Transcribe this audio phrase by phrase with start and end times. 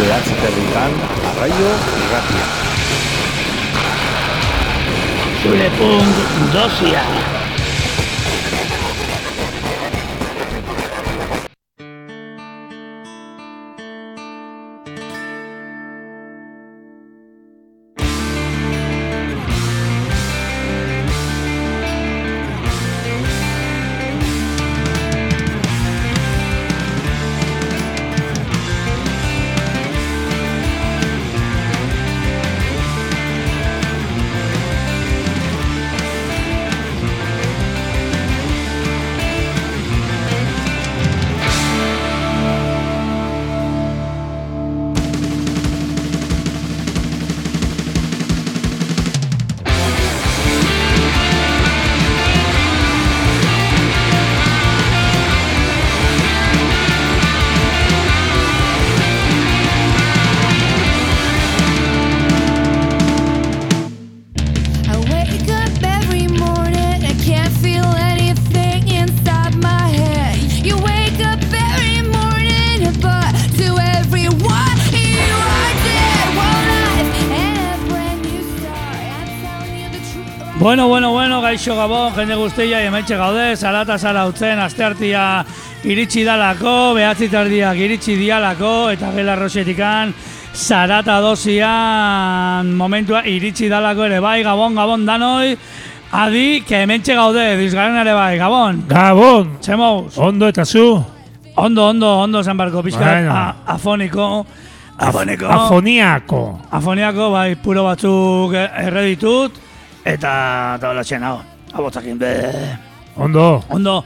[0.00, 0.96] behatzi territan,
[1.30, 2.46] arraio irratia.
[5.42, 6.24] Zure punk
[6.56, 7.04] dosia.
[81.60, 85.44] Gaixo gabon, jende guztia, hementxe gaude, salata zara utzen, asteartia
[85.84, 90.14] iritsi dalako, behatzi tardiak iritsi dialako, eta gela rosetikan,
[90.54, 94.22] zarata dosian momentua iritsi dalako ere.
[94.24, 95.52] Bai, gabon, gabon danoi,
[96.22, 101.04] adi, que hementxe gaude, dizgaren ere bai, gabon, Gabon, txemauz, ondo eta zu?
[101.56, 104.46] ondo, ondo, ondo zan barko, pixka, afoniko,
[104.96, 106.42] afoniko, Afoniako.
[106.70, 109.66] Afoniako, bai, puro batzuk erreditut,
[110.04, 111.36] eta eta hola txena,
[111.72, 112.32] abotzakin, be,
[113.16, 113.64] Ondo.
[113.68, 114.04] ondo.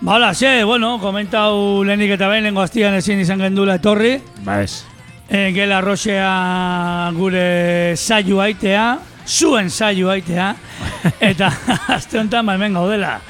[0.00, 4.62] Ba, hola, xe, bueno, komentau lehenik eta behin, lengo aztian ezin izan gendula etorri, Ba
[4.62, 4.82] ez.
[5.30, 10.54] e, gela roxea gure saio aitea, zuen saio aitea,
[11.20, 11.52] eta
[11.96, 13.20] azte honetan, ba, hemen gaudela,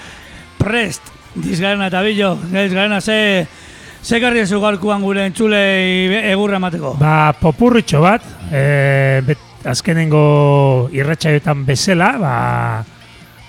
[0.59, 1.03] prest,
[1.35, 3.47] dizgarena eta bilo, dizgarena ze,
[4.03, 6.97] ze garri ez ugalkuan gure entzulei egurra emateko.
[7.01, 12.33] Ba, popurritxo bat, e, bet, azkenengo irratxaioetan bezala, ba,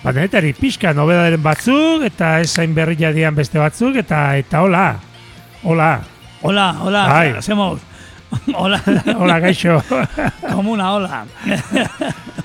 [0.03, 4.95] ba denetari pixka nobedaren batzuk, eta esain berri jadian beste batzuk, eta eta hola,
[5.63, 6.01] hola,
[6.43, 7.29] Hola, hola, Bai.
[7.37, 7.79] hacemos.
[8.55, 8.81] Hola,
[9.17, 9.81] hola gaixo.
[10.51, 11.23] como una hola.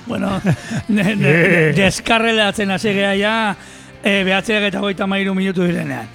[0.07, 0.41] bueno,
[0.87, 1.73] de, de, Eh.
[1.73, 3.57] deskarrelatzen hasi gea ja,
[4.05, 6.07] eh, behatzeak eta goita mairu minutu direnean.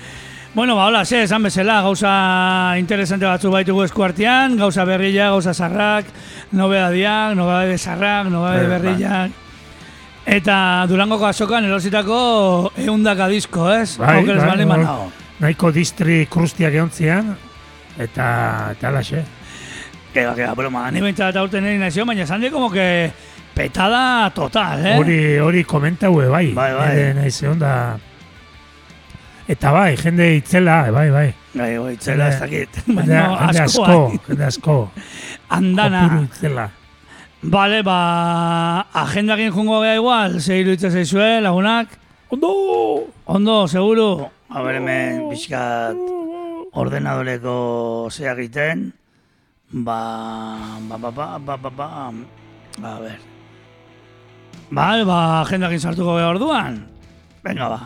[0.53, 6.05] Bueno, ba, hola, ze, esan bezala, gauza interesante batzu baitugu eskuartean, gauza berrilla, gauza sarrak,
[6.51, 8.77] nobedadiak, nobedade sarrak, nobedade Eh, ba.
[8.77, 9.31] berrillak.
[10.25, 12.17] Eta Durangoko asokan erositako
[12.79, 13.97] eundaka disko, ez?
[13.99, 14.67] Bai, Okeres bai, hor.
[14.69, 15.11] banago.
[15.43, 17.33] Nahiko distri krustiak eontzian,
[17.99, 18.27] eta,
[18.71, 19.23] eta alaxe.
[20.13, 20.85] Que va, que va, broma.
[20.91, 23.11] Ni behintzat eta urten nire nazio, baina esan como que
[23.53, 24.97] petada total, eh?
[24.97, 26.53] Hori, hori komentaue bai.
[26.53, 26.89] Bai, bai.
[26.95, 27.73] Nire Naiz egon da...
[29.47, 31.33] Eta bai, jende itzela, bai, bai.
[31.53, 32.79] Bai, bai, itzela ez dakit.
[32.87, 33.19] Jende,
[33.65, 34.21] asko, bai.
[34.29, 34.77] jende asko.
[35.49, 36.05] Andana.
[36.07, 36.69] Kopuru itzela.
[37.43, 41.89] Vale, ba, agendakin jungo gea igual, ze iruditzen zaizue, lagunak.
[42.31, 43.11] Ondo!
[43.25, 44.23] Ondo, seguru.
[44.47, 45.99] A ber, hemen, pixkat,
[46.71, 48.93] ordenadoreko zeak egiten.
[49.75, 49.99] Ba,
[50.87, 51.87] ba, ba, ba, ba, ba, ba,
[52.79, 53.19] a ber.
[54.71, 56.79] Bale, ba, agendakin sartuko gea orduan.
[57.43, 57.79] Venga, ba.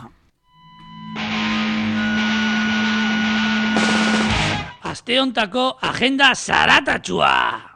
[4.86, 7.67] Aste hontako agenda zaratatxua.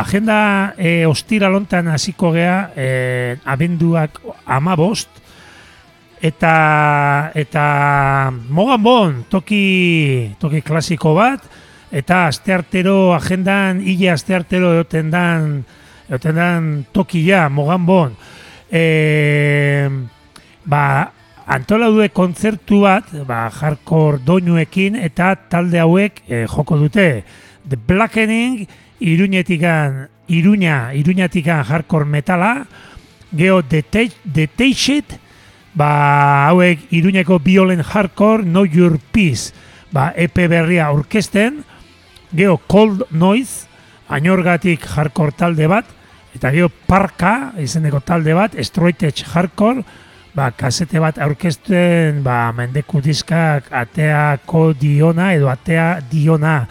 [0.00, 5.08] Agenda e, ostira lontan hasiko gea e, abenduak amabost
[6.24, 7.66] eta eta
[8.48, 11.44] mogan bon toki, toki klasiko bat
[11.94, 15.60] eta asteartero agendan hile asteartero egoten dan
[16.08, 18.16] egoten dan tokia mogan bon
[18.72, 19.88] e,
[20.64, 20.86] ba
[21.46, 27.24] antola due kontzertu bat, ba, hardcore doinuekin eta talde hauek eh, joko dute.
[27.68, 28.66] The Blackening,
[29.00, 32.66] iruñetikan, iruña, iruñatikan hardcore metala,
[33.36, 35.18] geho Tashed,
[35.74, 39.52] ba, hauek iruñeko violent hardcore, Know Your Peace,
[39.92, 41.64] ba, EP berria orkesten,
[42.32, 43.66] geho Cold Noise,
[44.08, 45.84] ainorgatik hardcore talde bat,
[46.34, 49.84] eta geho Parka, izeneko talde bat, Stroitech hardcore,
[50.34, 56.64] ba, kasete bat aurkezten, ba, mendeku diskak ateako diona edo atea diona.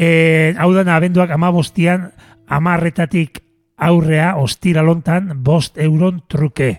[0.00, 2.08] E, hau da, abenduak ama bostian,
[2.48, 3.42] amarretatik
[3.76, 6.70] aurrea, ostira lontan, bost euron truke.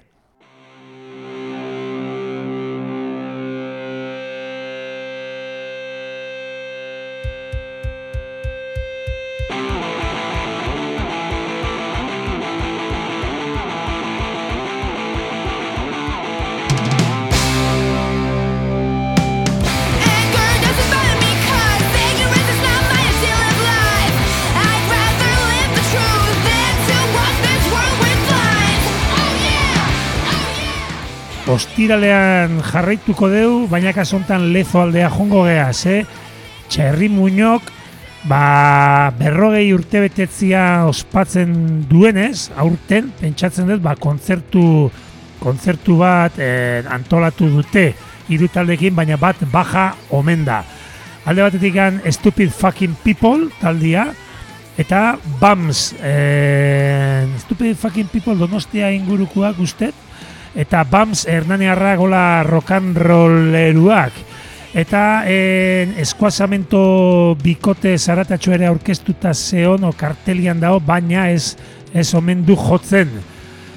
[31.62, 36.00] Ostiralean jarraituko deu, baina kasontan lezo aldea jongo geaz, eh?
[36.74, 37.68] Txerri muñok,
[38.26, 41.54] ba, berrogei urte betetzia ospatzen
[41.86, 44.90] duenez, aurten, pentsatzen dut, ba, kontzertu,
[45.38, 47.92] kontzertu bat eh, antolatu dute
[48.34, 50.64] hiru taldekin, baina bat baja omen da.
[51.30, 51.78] Alde batetik
[52.10, 54.10] Stupid Fucking People taldia,
[54.82, 60.08] eta BAMS, eh, Stupid Fucking People donostia ingurukoak ustet,
[60.56, 64.14] eta BAMS Hernaniarra gola rolleruak.
[64.74, 71.58] Eta en, eskuazamento bikote zaratatxo ere aurkeztuta zeon o kartelian dago, baina ez,
[71.94, 73.12] ez omen du jotzen.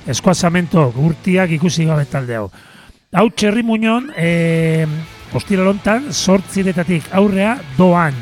[0.06, 2.50] Eskuazamento gurtiak ikusi gabe talde hau.
[3.14, 4.86] Hau txerri muñon, e,
[5.34, 8.14] ostira lontan, sortziretatik aurrea doan.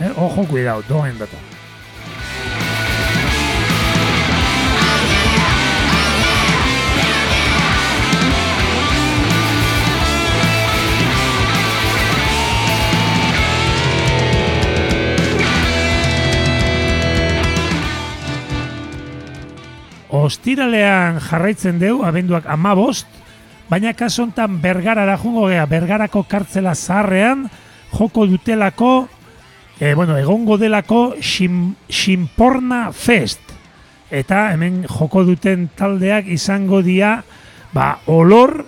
[0.00, 1.53] Eh, ojo, cuidado, doan data.
[20.14, 23.08] Ostiralean jarraitzen deu, abenduak amabost,
[23.66, 27.48] baina kasontan bergarara jungo gea, bergarako kartzela zaharrean,
[27.94, 29.08] joko dutelako,
[29.80, 33.40] e, bueno, egongo delako Xim, Xinporna Fest.
[34.14, 37.16] Eta hemen joko duten taldeak izango dia,
[37.74, 38.60] ba, olor,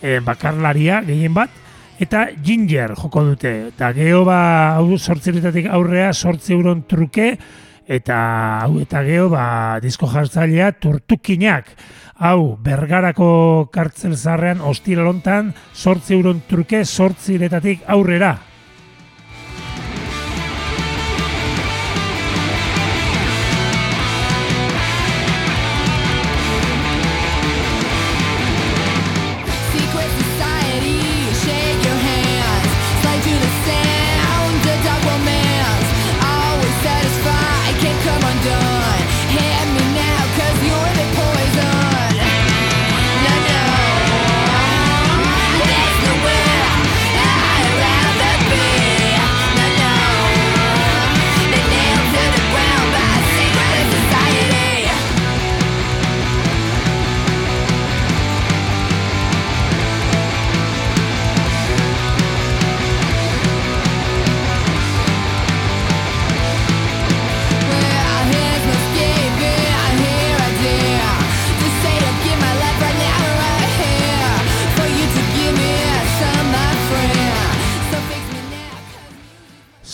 [0.00, 1.52] e, bakarlaria gehien bat,
[2.00, 3.52] eta ginger joko dute.
[3.74, 7.36] Eta geho ba, sortziretatik aurrea, sortzi euron truke,
[7.86, 8.18] eta
[8.62, 11.68] hau eta geho ba, disko jartzailea turtukinak.
[12.22, 18.36] Hau, bergarako kartzel zarrean, ostira lontan, sortzi euron truke, sortziretatik aurrera.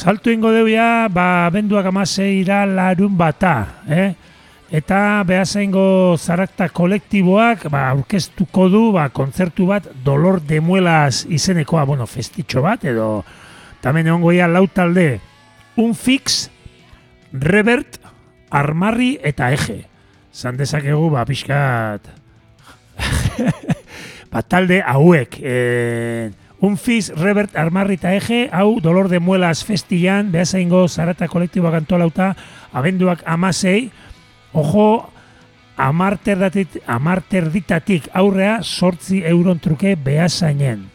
[0.08, 0.64] Saltu ingo deu
[1.12, 4.14] ba, benduak amaseira larun bata, eh?
[4.72, 12.06] Eta behazaingo zarakta kolektiboak ba, aurkeztuko du ba, kontzertu bat Dolor de Muelas izenekoa, bueno,
[12.06, 13.22] festitxo bat, edo
[13.82, 15.20] tamen egongo ia lau talde,
[15.76, 16.48] un fix,
[17.30, 18.00] revert,
[18.48, 19.82] armarri eta eje.
[20.32, 22.08] Zan dezakegu, ba, pixkat,
[24.32, 25.36] ba, talde hauek.
[25.36, 32.32] E, Unfiz, Revert, Armarri eta Eje, hau Dolor de Muelas festian, behazaingo zarata kolektiboak antolauta,
[32.72, 33.92] abenduak amasei,
[34.52, 34.88] ojo,
[35.78, 40.88] amarterditatik, amarterditatik aurrea sortzi euron truke behazainen.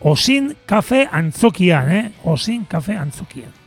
[0.00, 2.04] Osin kafe antzokian, eh?
[2.24, 3.57] Osin kafe antzokian.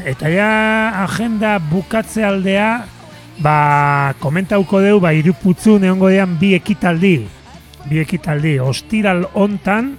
[0.00, 2.84] En, eta ja agenda bukatze aldea,
[3.40, 7.26] ba, komentauko deu, ba, iruputzu neongo dean bi ekitaldi.
[7.88, 8.58] Bi ekitaldi.
[8.60, 9.94] Ostiral hontan,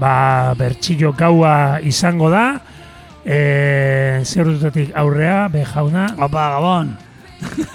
[0.00, 2.60] ba, bertxillo gaua izango da,
[3.24, 4.48] e, zer
[4.94, 6.96] aurrea, be jauna, Opa, Gabon.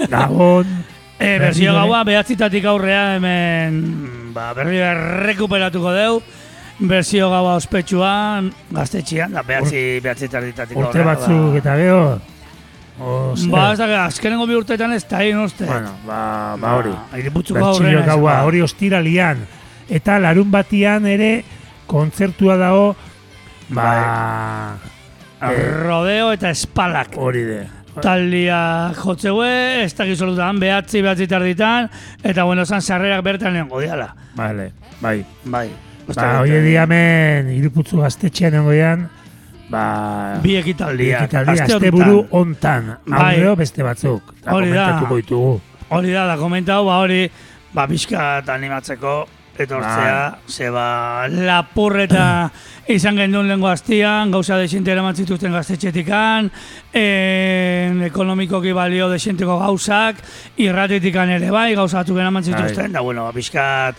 [0.10, 0.66] Gabon,
[1.16, 1.80] E, berzio ere.
[1.80, 3.78] gaua behatzitatik aurrea hemen
[4.36, 4.82] ba, berri
[5.24, 6.18] rekuperatuko deu.
[6.80, 8.44] Berzio gaua ospetsua
[8.76, 12.00] gaztetxian, da behatzi, behatzi tarditatik urte batzuk eta gero,
[13.00, 13.50] o, zer?
[13.52, 15.66] Ba, ez da, azkenengo bi urteetan ez da egin uste.
[15.70, 16.20] bueno, ba,
[16.60, 16.92] ba hori.
[17.22, 18.06] Iriputzuko Bertxillo aurrena.
[18.10, 19.46] gaua, hori ostiralian.
[19.88, 21.46] Eta larun batian ere
[21.88, 22.96] kontzertua dago,
[23.70, 24.76] ba,
[25.42, 27.16] eh, Rodeo eta espalak.
[27.16, 27.64] hori de.
[28.02, 31.90] Taldia jotzeue, ez dakiz solutan, behatzi, behatzi tarditan,
[32.22, 34.14] eta bueno, zan sarrerak bertan nengo diala.
[34.36, 35.24] Vale, bai.
[35.46, 35.70] Bai.
[36.06, 39.08] Ba, hoie di hemen iruputzu gaztetxean nengoian,
[39.74, 41.24] ba, Bi ekitaldiak.
[41.26, 41.96] ekitaldi, aste aste honetan.
[41.98, 42.92] buru ontan.
[43.10, 43.40] Bai.
[43.58, 44.36] Beste batzuk.
[44.46, 44.86] Hori da.
[44.86, 45.56] komentatuko ditugu.
[45.90, 47.24] Hori da, da komentau, ba hori,
[47.74, 49.26] ba pixkat animatzeko,
[49.58, 52.52] etortzea, ze ba, lapurreta
[52.96, 56.52] izan gendun lengo aztian, gauza desinte eraman zituzten gaztetxetikan,
[56.94, 60.22] en, ekonomikoki balio desinteko gauzak,
[60.58, 63.96] irratitikan ere bai, gauza batzuk eraman zituzten, da bueno, ba, pixkat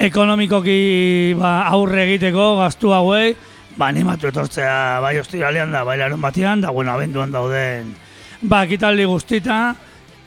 [0.00, 3.34] ekonomikoki ba, aurre egiteko gaztu hauei,
[3.76, 7.92] ba, animatu etortzea bai ostiralean da, bai larun batian, da bueno, abenduan dauden,
[8.40, 9.60] ba, ekitaldi guztita,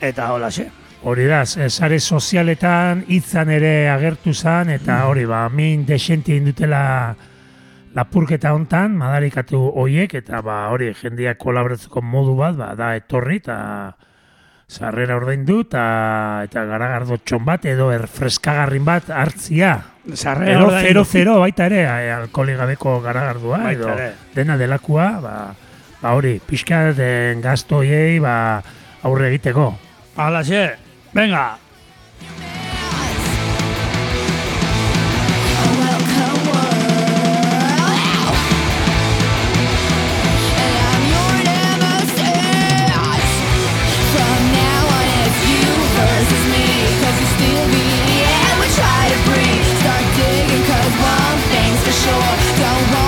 [0.00, 0.68] eta hola xe.
[1.04, 6.84] Hori da, sare sozialetan hitzan ere agertu zan, eta hori, ba, min desenti indutela
[7.94, 13.58] lapurketa hontan, madarikatu hoiek, eta ba, hori, jendeak kolaboratzeko modu bat, ba, da etorri, eta
[14.68, 15.84] sarrera ordaindu, eta,
[16.46, 19.76] eta garagardo txon bat, edo erfreskagarrin bat hartzia.
[20.14, 21.04] Sarrera Edo ordaindu.
[21.04, 23.90] 0-0 baita ere, eh, alkoholik gabeko garagardua, edo
[24.34, 25.34] dena delakua, ba,
[26.02, 28.62] ba hori, pixka den gazto hoiei, ba,
[29.02, 29.72] aurre egiteko.
[30.16, 30.66] Alaxe,
[31.12, 31.63] venga.
[52.56, 53.03] Don't wanna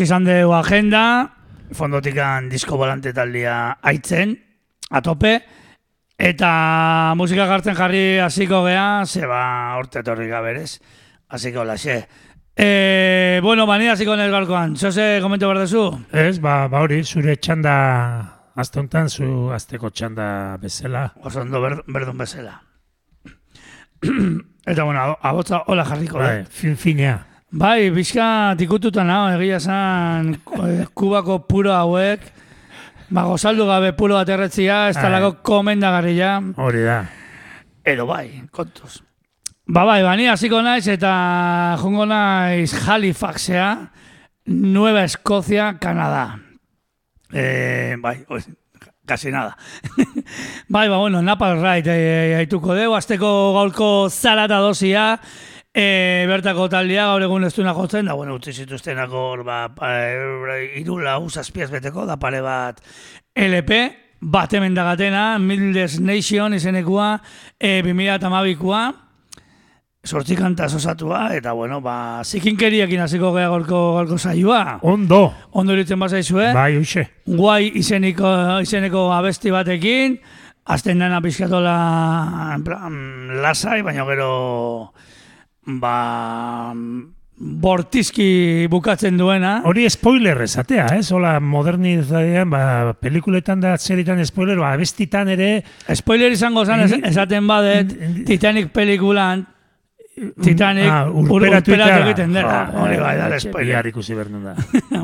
[0.00, 1.00] Bortzi izan dugu agenda,
[1.76, 4.30] fondotikan disko volante taldia aitzen,
[4.96, 5.34] atope,
[6.16, 6.52] eta
[7.20, 9.42] musika gartzen jarri hasiko gea, zeba
[9.76, 10.80] horte etorri gaberez,
[11.28, 11.98] hasiko laxe.
[12.56, 15.84] E, bueno, bani hasiko nez gaurkoan, zose komento behar duzu?
[16.16, 17.76] Ez, ba, ba hori, zure txanda,
[18.56, 21.10] azte honetan, zu azteko txanda bezala.
[21.20, 22.62] Oso ondo ber, berdun bezala.
[24.64, 26.46] eta bueno, abotza hola jarriko, Bai, eh?
[26.48, 27.26] fin finea.
[27.50, 30.36] Bai, bizka tikututa nago, egia esan
[30.68, 32.22] eh, kubako puro hauek,
[33.10, 37.00] ba, gozaldu gabe puro bat erretzia, ez talako komendagarria, Hori da.
[37.82, 39.00] edo bai, kontuz.
[39.66, 41.10] Ba, bai, bani hasiko naiz eta
[41.82, 43.90] jongo naiz Halifaxea,
[44.46, 46.38] Nueva Escocia, Kanada.
[47.34, 48.44] Eh, bai, oi,
[49.06, 49.56] casi nada.
[50.68, 55.16] bai, ba, bueno, Napal Right eh, haituko deu, azteko gaurko zarata dosia,
[55.74, 60.80] eh, bertako taldea gaur egun ez duena jotzen, da, bueno, utzi zituztenak hor, ba, eh,
[60.80, 62.80] irula usazpiaz beteko, da pare bat
[63.34, 63.78] LP,
[64.20, 67.14] bat hemen dagatena, Middles Nation izenekua,
[67.58, 68.82] e, 2008koa,
[70.04, 74.80] sortzi kantaz osatua, eta bueno, ba, zikinkeriekin hasiko gea gorko, gorko saioa.
[74.82, 75.22] Ondo,
[75.52, 77.06] Ondo iritzen bazaizue, bai, hoxe.
[77.26, 78.28] guai izeniko,
[78.64, 80.18] izeneko abesti batekin,
[80.70, 81.76] azten dena pizkatola
[82.56, 82.96] en plan,
[83.40, 84.92] lasai, baina gero
[85.78, 86.72] ba,
[87.40, 89.60] bortizki bukatzen duena.
[89.64, 91.06] Hori spoiler esatea, ez?
[91.12, 95.62] Hola, modernizadeian, ba, pelikuletan da zeritan spoiler, ba, abestitan ere,
[95.96, 97.94] Spoiler izango zen es- esaten badet,
[98.26, 99.46] Titanic pelikulan,
[100.42, 102.56] Titanic ah, ur- urperatu egiten dela.
[102.68, 103.86] Ah, Hori bai, da spoiler.
[103.88, 104.54] Ikusi behar nun da.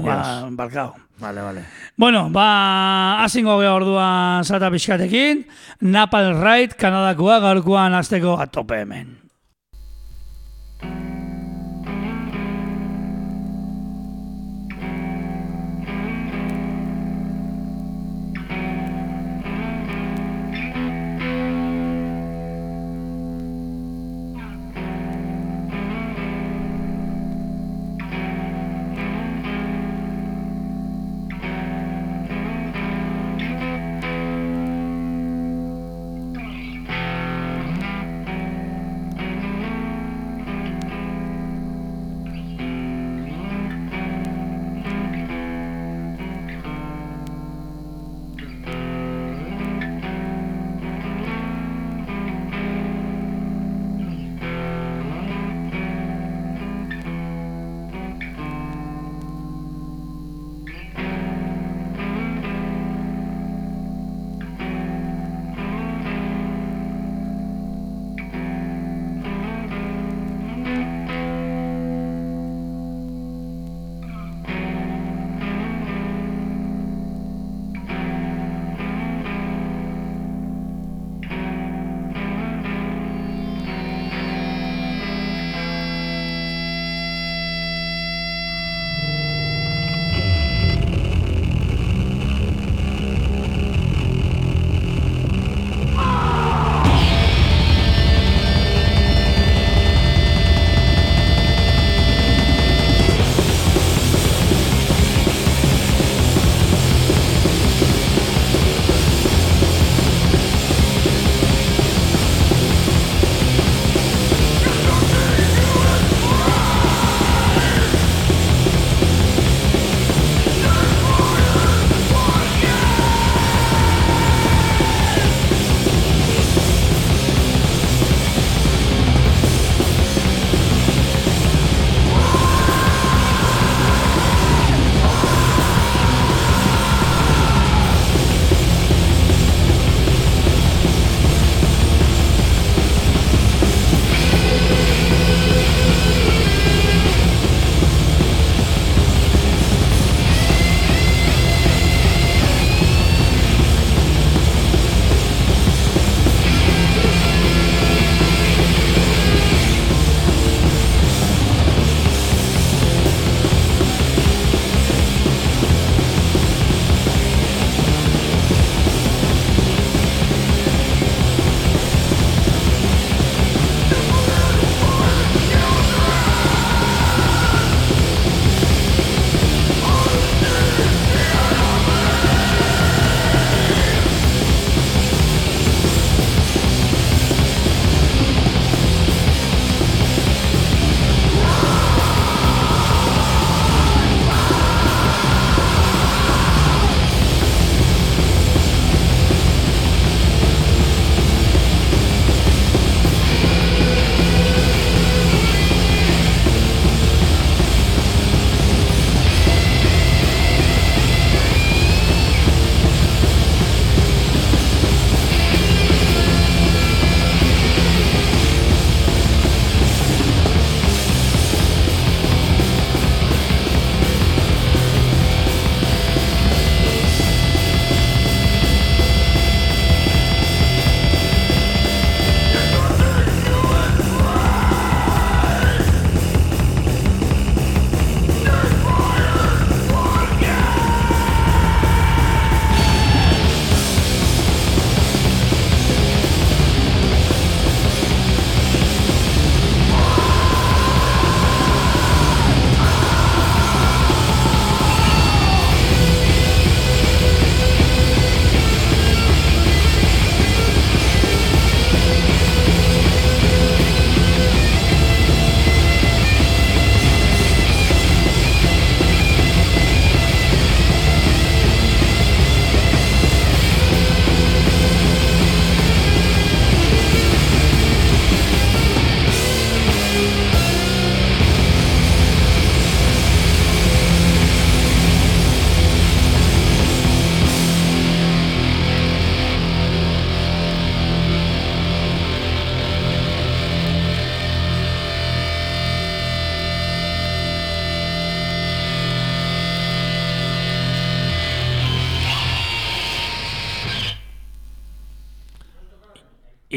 [0.03, 0.91] Ba, barkau.
[1.19, 1.63] Vale, vale.
[1.97, 5.47] Bueno, ba, azingo geha orduan zata pixkatekin,
[5.81, 9.15] Napal Ride, Kanadakoa, gaurkoan azteko atope hemen.
[10.83, 11.16] I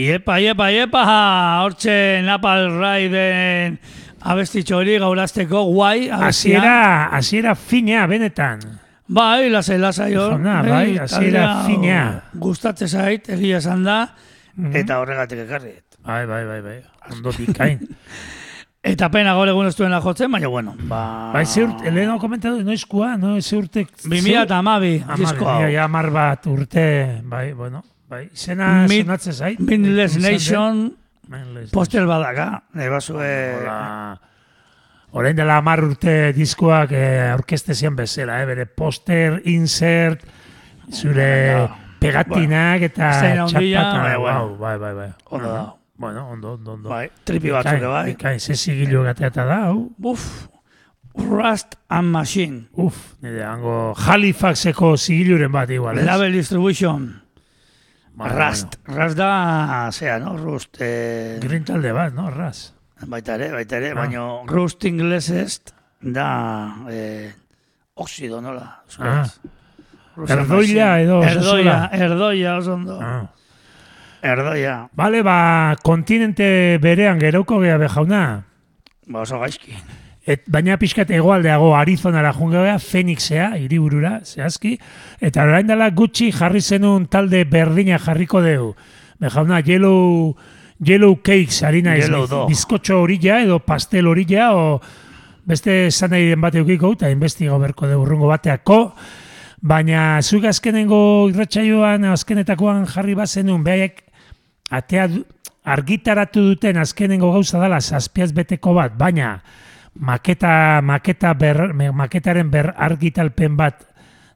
[0.09, 1.01] Iepa, iepa, iepa,
[1.63, 3.75] hortxe Napal Raiden
[4.25, 6.07] abestitxo hori gaulazteko guai.
[6.09, 8.63] Hasiera, hasiera finea benetan.
[9.09, 10.33] Bai, lasai, lasai hor.
[10.37, 12.01] Jauna, bai, hasiera taldea, finea.
[12.41, 13.99] Gustatze zait, egia esan da,
[14.55, 14.75] Mhm.
[14.75, 15.75] eta horregatik ekarri.
[16.05, 16.81] Bai, bai, bai, bai.
[17.11, 17.79] Ondo bikain.
[18.81, 21.31] Eta pena gaur egun ez duena jotzen, baina bueno, ba...
[21.33, 23.83] bai, ze urte, leheno komentatu, noizkoa, no, ze urte...
[24.05, 25.61] 2000 eta amabi, Amar, disko hau.
[25.65, 26.85] ja, ja, amar bat urte,
[27.27, 29.59] bai, bueno, bai, izena Mid- sonatzen zait.
[29.59, 30.89] Mindless Nation
[31.71, 32.63] poster badaka.
[32.73, 34.19] Hola.
[35.11, 38.45] Orain dela hamar urte diskoak eh, aurkezte zian bezala, eh?
[38.45, 40.21] bere poster, insert,
[40.93, 41.67] zure
[41.99, 43.09] pegatinak eta
[43.47, 44.03] txapata.
[44.03, 44.45] bai, bueno.
[44.45, 45.09] Wow, bai, bai, bai.
[45.31, 45.63] Ondo da.
[45.99, 46.89] Bueno, ondo, ondo, ondo.
[46.89, 48.05] Bai, tripi batzuk bai.
[48.13, 49.89] Bikain, ze zigilu gateata da, hau.
[50.03, 50.47] Uf,
[51.17, 52.67] Rust and Machine.
[52.77, 56.05] Uf, nire hango Halifaxeko zigiluren bat igual, ez?
[56.05, 57.18] Label Distribution.
[58.19, 58.75] Bueno, Rust.
[58.83, 60.35] Rust da, zea, no?
[60.35, 60.75] Rust.
[60.81, 61.47] Eh, Bueno.
[61.49, 62.29] Green talde bat, no?
[62.29, 62.73] Ras.
[63.07, 63.95] baita ere, baita ere, Ah.
[63.95, 67.31] baina Rust inglesest da eh,
[67.95, 68.83] oxido, nola?
[68.99, 69.23] Ah.
[70.17, 71.01] Machine.
[71.03, 72.99] edo Erdoia, erdoia, oso ondo.
[73.01, 73.29] Ah.
[74.21, 78.43] Erdoia, Bale, ba, kontinente berean geroko gea bejauna.
[79.07, 79.77] ba oso gaizki.
[80.29, 84.75] Et, baina pixkat egoaldeago Arizonara jungea, Phoenixea, hiriburura, zehazki,
[85.25, 88.75] eta orain dela gutxi jarri zenun talde berdina jarriko deu.
[89.19, 90.35] Bejauna, yellow,
[90.85, 92.11] yellow cakes harina ez,
[92.45, 94.67] bizkotxo horila edo pastel horila, o
[95.49, 98.77] beste esan nahi den bat eukiko, eta investigo berko deu urrungo bateako,
[99.65, 100.99] baina zuk azkenengo
[101.31, 104.05] irratsaioan azkenetakoan jarri bazenun, behaiek
[104.69, 105.07] atea
[105.65, 109.39] argitaratu duten azkenengo gauza dela zazpiaz beteko bat, baina
[109.99, 113.83] maketa, maketa ber, maketaren ber argitalpen bat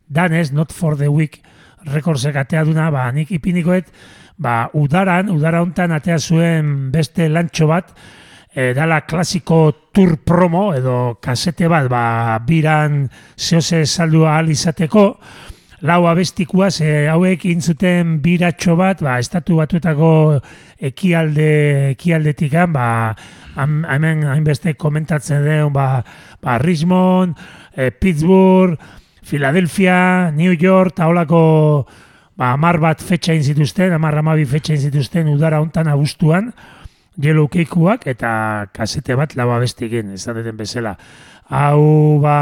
[0.08, 1.42] danez, not for the week
[1.88, 3.90] rekordsek atea duna, ba, nik ipinikoet,
[4.40, 7.92] ba, udaran, udara hontan atea zuen beste lantxo bat,
[8.54, 13.04] e, dala klasiko tour promo edo kasete bat, ba, biran
[13.38, 15.08] zehose saldua ahal izateko,
[15.84, 20.40] lau abestikua, ze hauek intzuten biratxo bat, ba, estatu batuetako
[20.80, 21.50] ekialde,
[21.92, 22.88] ekialdetikan, ba,
[23.58, 26.04] hemen hainbeste komentatzen den, ba,
[26.42, 27.36] ba Richmond,
[27.76, 28.80] eh, Pittsburgh,
[29.24, 31.44] Philadelphia, New York, eta holako
[32.40, 36.54] ba, amar bat fetxa zituzten, amar amabi fetxa zituzten udara hontan abuztuan,
[37.20, 40.96] Yellow Cakeuak eta kasete bat lau abestikin, esan duten bezala.
[41.52, 42.40] Hau, ba,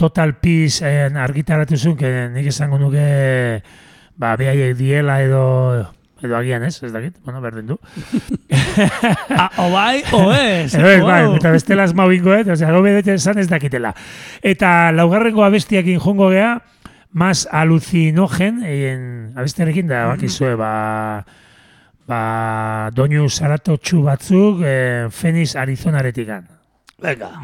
[0.00, 3.60] Total Peace en, argitaratu zuen, que nik esango nuke,
[4.16, 5.42] ba, behaiek diela edo,
[6.24, 7.76] edo agian ez, ez dakit, bueno, berdin du.
[9.36, 10.72] Ah, o bai, o ez.
[10.72, 13.92] Ez, bai, eta bestela asma bingoet, osea, gobe bete esan ez dakitela.
[14.40, 16.62] Eta laugarrengo abestiakin jongo gea,
[17.12, 20.74] mas alucinogen, en, abestiarekin da, bakizue, ba,
[22.08, 22.24] ba,
[22.96, 26.48] doinu saratotxu batzuk, eh, Phoenix Arizonaretikan.
[27.04, 27.34] Venga.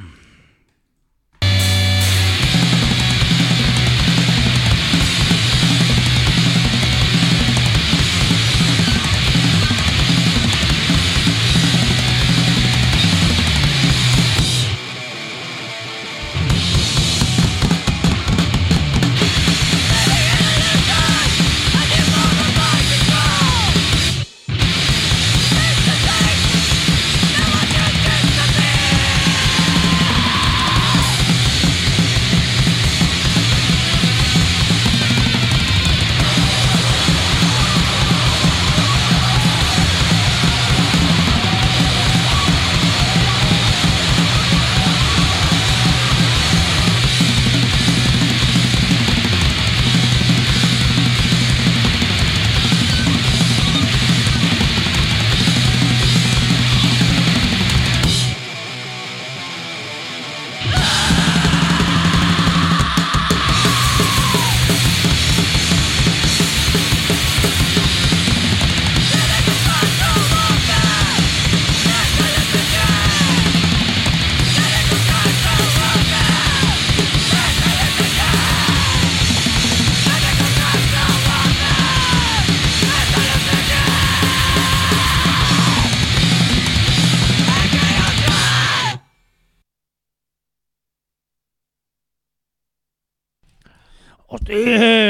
[94.36, 94.62] Hosti,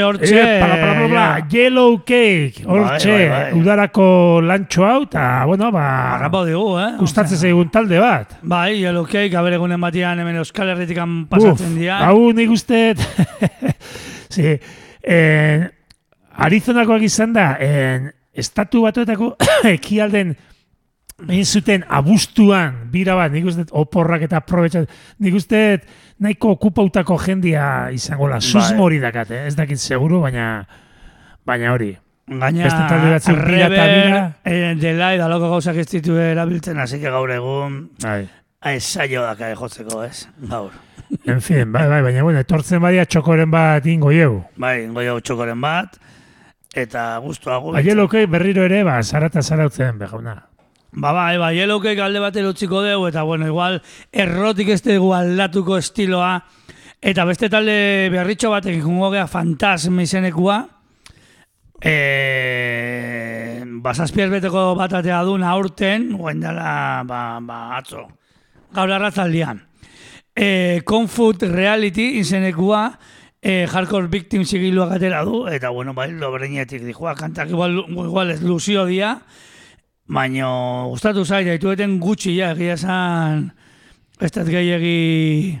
[0.07, 0.39] hortxe.
[0.39, 3.59] Eh, pala, pala, Yellow Cake, hortxe, Bai, bai, bai.
[3.59, 4.05] udarako
[4.41, 6.93] lantxo hau, eta, bueno, ba, Arrapa digu, eh?
[7.01, 8.37] gustatzen zaigun talde bat.
[8.41, 11.99] Bai, Yellow Cake, aberegunen batian hemen Euskal Herritikan pasatzen dira.
[12.07, 12.95] hau nik uste,
[14.33, 14.55] sí,
[15.03, 15.67] eh,
[16.47, 19.33] Arizonakoak izan da, en, estatu batuetako
[19.75, 20.37] ekialden
[21.25, 25.61] egin zuten abuztuan, bira bat, nik uste oporrak eta aprobetxat, nik uste
[26.21, 29.45] nahiko okupautako jendia izango la, susmori dakat, eh?
[29.49, 30.67] ez dakit seguru, baina
[31.47, 31.95] baina hori.
[32.27, 34.23] Gaina, talde batzuk bira bira.
[34.43, 38.27] eh, dela edaloko gauzak ez ditu erabiltzen, hasi que gaur egun, Bai.
[38.61, 40.27] aizaio daka jotzeko, ez?
[40.49, 40.71] Gaur.
[41.25, 44.43] En fin, bai, bai, baina bueno, etortzen badia txokoren bat ingo ieu.
[44.59, 45.97] Bai, goia txokoren bat,
[46.75, 47.73] eta guztuago.
[47.79, 50.35] Aielokei berriro ere, ba, zara eta zara utzen, bejauna.
[50.97, 53.75] Ba, bai, bai, elokek alde batera utziko dugu, eta bueno, igual,
[54.09, 56.31] errotik ez dugu aldatuko estiloa,
[56.97, 57.75] eta beste talde
[58.09, 60.55] beharritxo batek ikungo gea fantasma izenekua,
[61.77, 61.93] e,
[63.85, 68.07] basazpiaz beteko bat atea duen aurten, guen dela, ba, ba, atzo,
[68.73, 69.61] gaur arratzaldian.
[70.33, 72.87] E, Confut Reality izenekua,
[73.37, 78.41] e, Hardcore Victim sigiluak atera du, eta bueno, bai, dobreinetik dijoa, kantak igual, igual ez
[78.41, 79.19] luzio dia,
[80.07, 80.49] baina
[80.87, 83.49] gustatu zait, haitueten gutxi ja, egia esan,
[84.21, 85.59] ez dut gehiegi,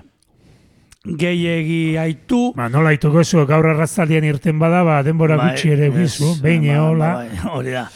[1.07, 5.91] gehiegi haitu, Ba, nola ituko zu, gaur arrazaldian irten bada, ba, denbora Bai, gutxi ere
[5.91, 7.13] ez, bizu, behin ba, eola.
[7.13, 7.87] ba, bai, hori da.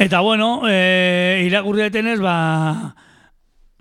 [0.00, 2.94] Eta bueno, e, irakurri detenez, ba,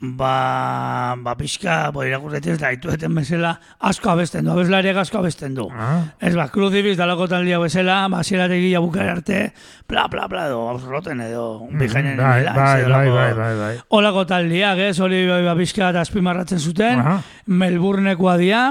[0.01, 5.55] ba, ba pixka, bo, irakurri detenez, da, itueten bezala, asko abesten du, abeslariak asko abesten
[5.57, 5.65] du.
[5.71, 9.53] Ah, Ez ba, kruzibiz dalako taldia bezala, ba, zierategia bukara arte,
[9.87, 13.73] bla, bla, bla, edo, ausroten edo, bijainen bai, lan, bai, zelako- bai, bai, bai, bai.
[13.99, 17.17] Olako taldiak, ez, hori bai, ba, pixka eta azpimarratzen zuten, Aha.
[17.47, 18.63] Melbournekoa dia,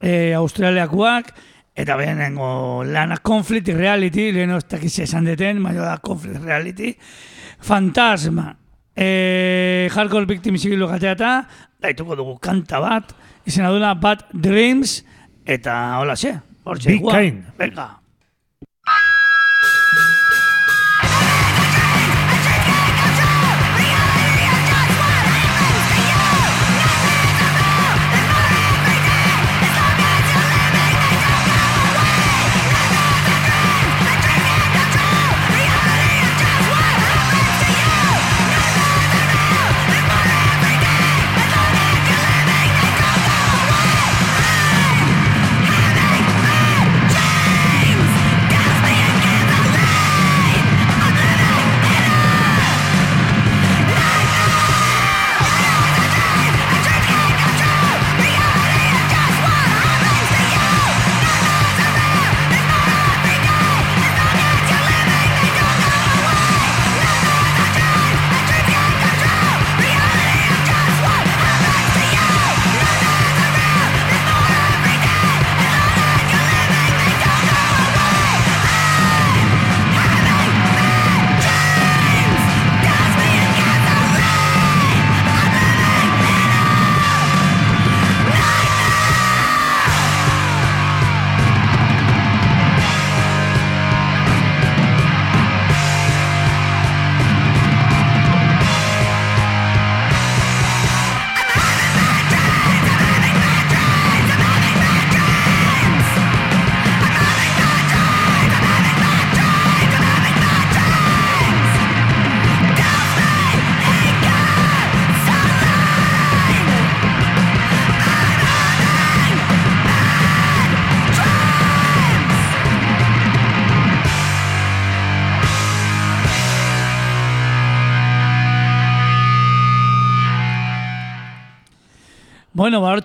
[0.00, 1.32] e, Australiakoak,
[1.76, 6.94] eta behenengo lana Conflict Reality, lehen ez dakiz esan deten, baina da Conflict Reality,
[7.60, 8.54] Fantasma,
[8.96, 11.36] e, Hardcore Victim Sigilu gateata,
[11.82, 13.12] daituko dugu kanta bat,
[13.46, 15.02] izena duna Bad Dreams,
[15.46, 17.44] eta hola xe, hor Be kind.
[17.60, 17.90] Venga.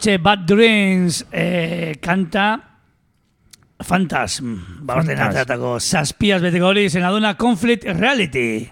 [0.02, 2.60] Hortxe Bad Dreams eh, kanta
[3.82, 5.30] Fantasm, ba, orten Fantasm.
[5.30, 8.68] ateratako zazpiaz beteko hori izena duna Conflict Reality.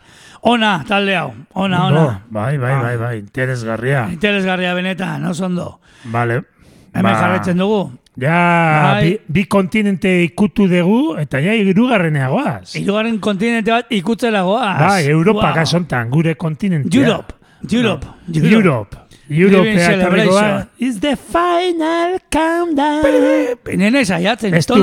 [0.50, 2.02] Ona, talde hau, ona, ona.
[2.04, 2.82] Ondo, bai, bai, Ah.
[2.84, 4.08] bai, bai, interesgarria.
[4.14, 5.80] Interesgarria benetan, oso ondo.
[6.06, 6.44] Vale.
[6.94, 7.92] Hemen jarretzen dugu.
[8.16, 9.04] Ja, Bai.
[9.10, 12.76] bi, bi kontinente ikutu dugu, eta ja, irugarreneagoaz.
[12.76, 14.80] Hirugarren kontinente bat ikutzela goaz.
[14.80, 15.54] Bai, Europa Wow.
[15.56, 17.02] kasontan, gure kontinentea.
[17.02, 17.34] Europe,
[17.72, 18.48] Europe, Europe.
[18.48, 18.56] Europe.
[18.56, 18.98] Europe
[19.78, 19.86] Da.
[19.86, 20.70] celebration.
[20.80, 23.04] It's the final countdown.
[23.78, 24.54] Nene saiatzen.
[24.58, 24.82] Ez du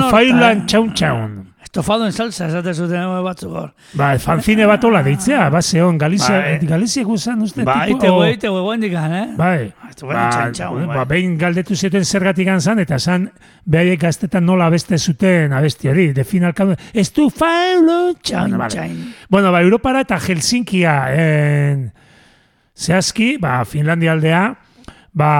[0.66, 1.42] txaun txaun.
[1.66, 3.72] Estofado en salsa, esate zuten hau batzuk hor.
[3.98, 6.66] Ba, fanzine bat ola deitzea, ba, zeon, Galizia, Bai.
[6.66, 9.26] Galizia guzan, uste, Bai, tipo, ite o- ite hue dikan, eh?
[9.36, 10.96] Bai, Estu bueno, txan txaun, bai.
[10.96, 13.30] ba, behin galdetu zuten zergatik zan, eta zan,
[13.66, 19.14] behaiek gaztetan nola beste zuten abesti hori, de final countdown, ez du failan Txain, txaun.
[19.28, 21.92] Bueno, ba, Europara eta Helsinkia en,
[22.76, 24.42] zehazki, ba, Finlandia aldea,
[25.16, 25.32] ba,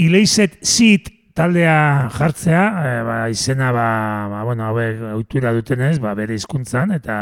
[0.00, 3.86] Ileiset Zit taldea jartzea, e, ba, izena, ba,
[4.30, 7.16] ba, bueno, hauek ohitura dutenez, ba, bere hizkuntzan eta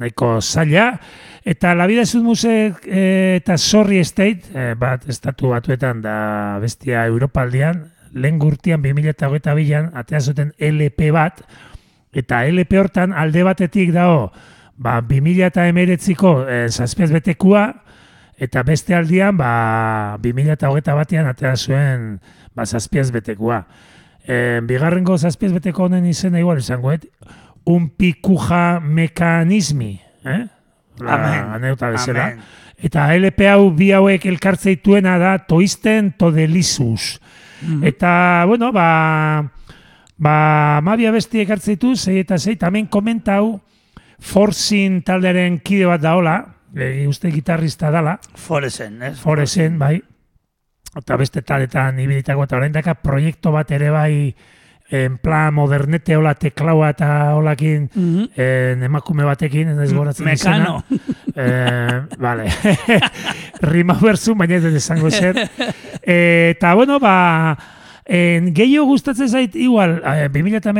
[0.00, 0.98] nahiko zaila.
[1.44, 6.58] Eta La Vida es un Musek eh, eta Sorry State, eh, bat estatu batuetan da
[6.60, 11.44] bestia Europaldian, lehen gurtian 2008 bilan, atea zuten LP bat,
[12.12, 14.32] eta LP hortan alde batetik dago,
[14.80, 17.68] ba, 2000 eta emeretziko eh, zazpiaz betekua,
[18.40, 22.14] eta beste aldian, ba, 2000 eta hogeita batean atea zuen
[22.56, 23.64] ba, zazpiaz betekua.
[24.24, 27.06] E, bigarrengo zazpiaz beteko honen izena igual izango, et?
[27.68, 29.92] Un pikuja mekanismi,
[30.24, 30.40] eh?
[31.00, 31.54] La, Amen.
[31.58, 32.30] Aneuta bezala.
[32.30, 32.42] Amen.
[32.80, 37.18] Eta LP hau bi hauek elkartzeituena da toisten todelizus.
[37.84, 39.44] Eta, bueno, ba,
[40.16, 40.36] ba,
[40.80, 43.58] mabia besti ekartzeitu, zei eta zei, tamen komentau
[44.20, 46.36] Forsin taldearen kide bat daola,
[46.76, 49.14] e, uste gitarrista dala, Foresen, ez?
[49.18, 49.96] Foresen, bai,
[50.96, 54.34] eta beste taletan ibilitako, eta orain daka proiektu bat ere bai,
[54.90, 58.24] en plan modernete hola teklaua eta holakin Mhm.
[58.36, 60.24] en, emakume batekin, ez goratzen.
[60.26, 60.84] Mekano.
[61.36, 62.48] Eh, vale.
[63.62, 65.36] Rima berzu, baina ez esango zer.
[66.02, 67.56] Eh, eta, bueno, ba,
[68.10, 70.70] en, gehiago gustatzen zait, igual, eh, 2008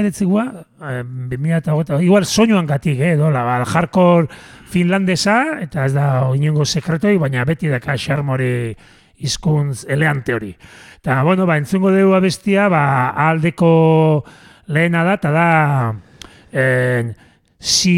[0.83, 4.27] eh, 2008, igual soinuan gatik, eh, dola, ba, hardcore
[4.67, 8.75] finlandesa, eta ez da inongo sekretoi, baina beti daka xarmori
[9.23, 10.51] hizkuntz eleante hori.
[10.99, 12.83] Eta, bueno, ba, entzungo dugu abestia, ba,
[13.29, 14.25] aldeko
[14.67, 15.47] lehena da, eta da,
[16.51, 17.15] en,
[17.61, 17.95] si,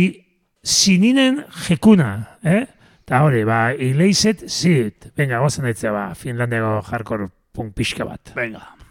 [0.63, 1.41] sininen
[1.71, 2.13] jekuna,
[2.45, 2.67] eh?
[3.03, 5.09] Eta hori, ba, ileizet zit.
[5.17, 8.37] Venga, gozen daitzea, ba, Finlandego hardcore punk pixka bat.
[8.37, 8.82] Venga.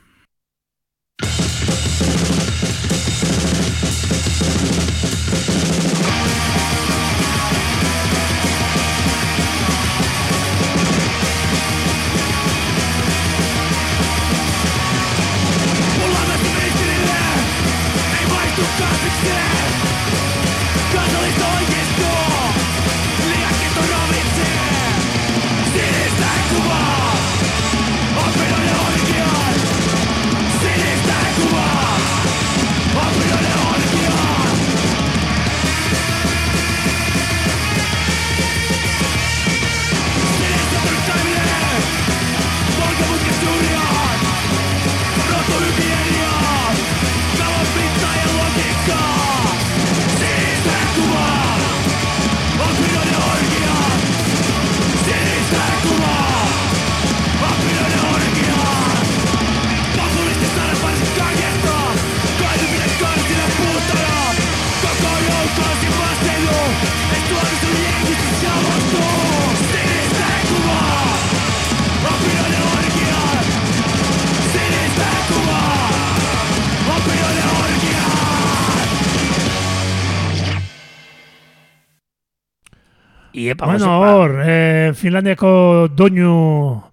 [83.34, 86.84] Iepa, Bueno, hor, eh, Finlandiako doinu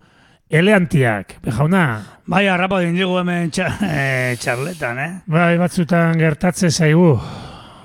[0.49, 1.83] eleantiak, bejauna.
[2.31, 5.11] Bai, harrapa dindigu hemen txa, eh, txarletan, eh?
[5.27, 7.17] Bai, batzutan gertatze zaigu.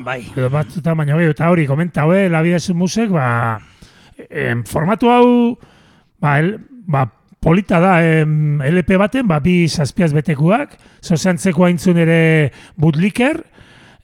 [0.06, 0.20] Bai.
[0.36, 3.60] Edo batzutan baina gehiago, eta hori, komenta, hoe, la vida es un musek, ba,
[4.30, 5.58] em, formatu hau,
[6.22, 7.08] ba, el, ba,
[7.40, 13.44] polita da, em, LP baten, ba, bi zazpiaz betekuak, zozantzeko haintzun ere butliker,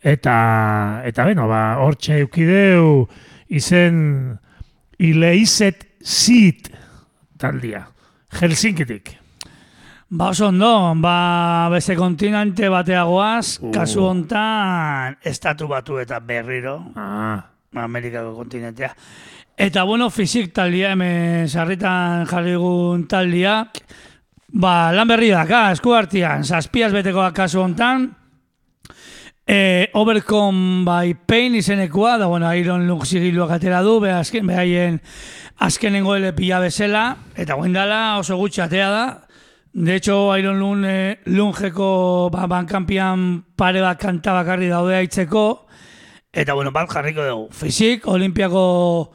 [0.01, 3.07] eta, eta beno, ba, hortxe eukideu,
[3.49, 4.37] izen,
[4.99, 6.69] ileizet zit
[7.39, 7.85] taldia,
[8.39, 9.15] Helsinkitik.
[10.09, 13.71] Ba, oso ondo, ba, beste kontinente bateagoaz, Uh.
[13.71, 17.45] kasu hontan, estatu batu eta berriro, Ah,
[17.75, 18.95] Amerikako kontinentea.
[19.57, 23.81] Eta, bueno, fizik taldia, hemen sarritan jarri dugun taldiak,
[24.53, 28.07] ba, lan berri daka, esku artean, zazpiaz betekoak kasu hontan,
[29.49, 35.01] e, Overcome by Pain izenekoa, da, bueno, Iron Lung zigiluak atera du, azken, behaien
[35.57, 39.07] azkenengo LPia bezala, eta guen dala oso gutxi atea da,
[39.71, 45.69] De hecho, Iron Lung, eh, Lungeko ba, bankampian pare bat kanta bakarri daude aitzeko,
[46.31, 47.47] Eta, bueno, bat jarriko dugu.
[47.51, 49.13] Fizik, olimpiako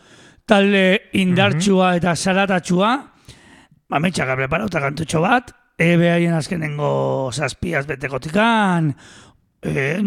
[0.50, 2.90] talde indartsua eta zaratatxua.
[3.88, 5.52] Ba, metxaka preparauta kantutxo bat.
[5.78, 8.90] Ebe haien azkenengo zazpiaz betekotikan.
[9.62, 10.02] Eh,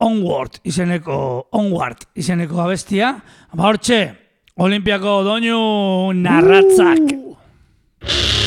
[0.00, 3.14] onward izeneko, onward izeneko abestia.
[3.52, 4.02] Ba, hortxe,
[4.56, 5.60] olimpiako doinu
[6.22, 7.16] narratzak.
[8.00, 8.37] Thank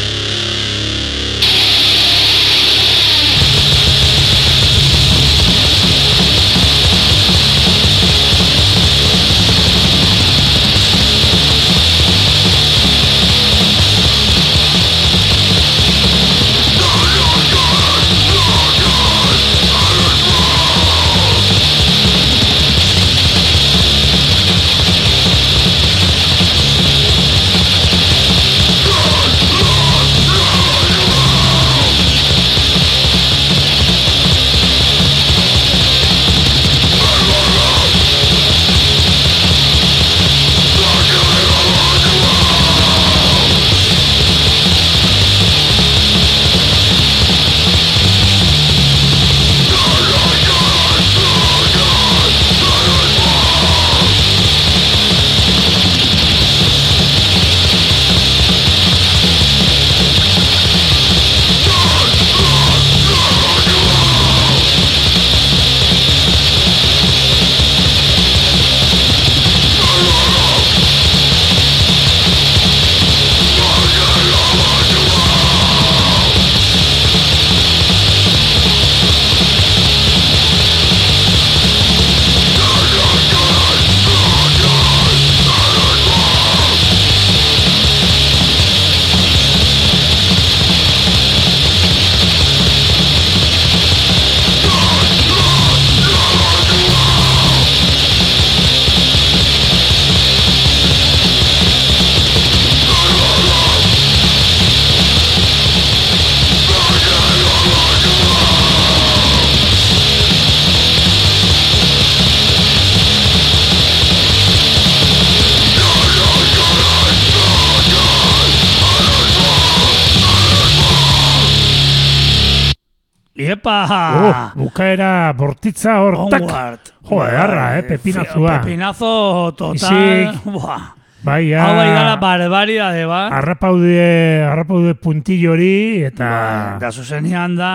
[123.91, 126.15] Oh, bukaera bortitza hor!
[126.27, 126.91] Onward.
[127.09, 128.59] Jo, edarra, eh, pepinazua.
[128.61, 129.75] Pepinazo total.
[129.75, 130.43] Izik.
[130.45, 130.89] Buah.
[131.21, 133.27] Bai, ja, Hau bai dala barbaridade, ba.
[133.37, 136.25] arrapaude, arrapaude puntillo hori, eta...
[136.25, 137.73] Bai, da zuzenean da...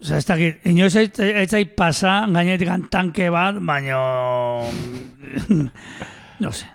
[0.00, 1.10] Osa, ez dakit, inoiz ez
[1.52, 4.64] zait pasa, gainetik tanke bat, baino...
[6.42, 6.66] no sé.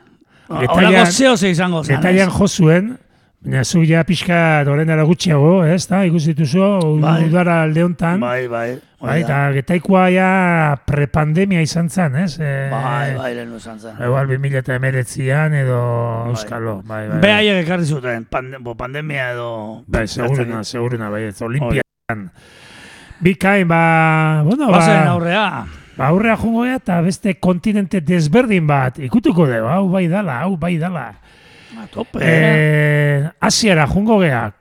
[0.47, 2.91] Detailan- Horako zeo ze izango zen, Detailan jo zuen,
[3.45, 7.27] baina zu ja pixka doren dara gutxiago, ez da, ikusi dituzu, Bai.
[7.27, 8.19] udara alde hontan.
[8.19, 8.79] Bai, bai.
[9.05, 10.29] Bai, eta getaikoa ja
[10.87, 12.39] prepandemia izan zen, ez?
[12.41, 13.99] E, Bai, bai, lehen izan zen.
[14.01, 15.77] Igual 2019an edo
[16.23, 16.31] Bai.
[16.33, 17.19] Euskalo, bai, bai.
[17.21, 19.83] Behaiek ekarri zuten, pande, bo, pandemia edo...
[19.85, 21.83] Bai, seguruna, Ez seguruna, bai, ez, olimpian.
[23.21, 25.65] Bikain, ba, bueno, Bazen ba, aurrea.
[25.97, 30.77] ba, aurrea jungo eta beste kontinente desberdin bat, ikutuko dugu, hau bai dala, hau bai
[30.81, 31.11] dala.
[31.77, 32.19] A tope.
[32.21, 34.53] Eh, Asiara jungo gea,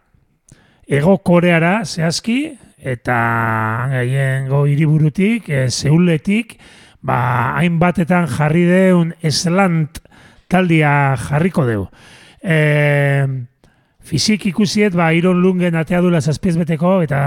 [0.87, 6.59] Ego Koreara zehazki, eta gaien go hiriburutik, e, Seuletik,
[7.01, 10.03] ba, hainbatetan jarri deun eslant
[10.53, 11.87] taldia jarriko deu.
[12.45, 13.25] E,
[14.05, 17.21] fizik ikusiet, ba, Iron Lungen atea dula zazpiez beteko, eta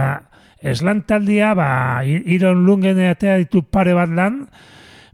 [0.61, 4.43] eslant taldia, ba, Iron Lungen atea ditu pare bat lan,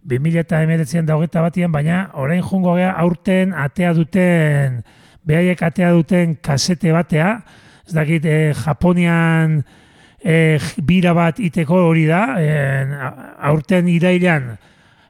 [0.06, 4.82] 2000 eta emeretzien da hogeita batian, baina orain jungo gea aurten atea duten,
[5.24, 7.38] behaiek atea duten kasete batea,
[7.88, 9.64] ez dakit, eh, Japonian
[10.24, 12.86] eh, bira bat iteko hori da, eh,
[13.40, 14.58] aurten irailean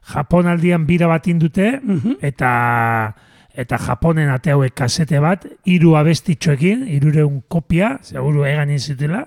[0.04, 2.16] Japonaldian bira bat indute, Mhm.
[2.20, 3.14] eta
[3.54, 9.24] eta Japonen ate hauek kasete bat, hiru abestitxoekin, hirureun kopia, seguru egan inzitela,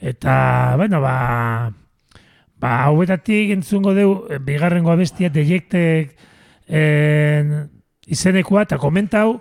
[0.00, 1.70] eta, bueno, ba,
[2.64, 6.14] ba, hauetatik entzungo deu, eh, bigarrengo abestia, deiektek
[6.68, 7.68] en,
[8.08, 9.40] izenekua, eta komentau,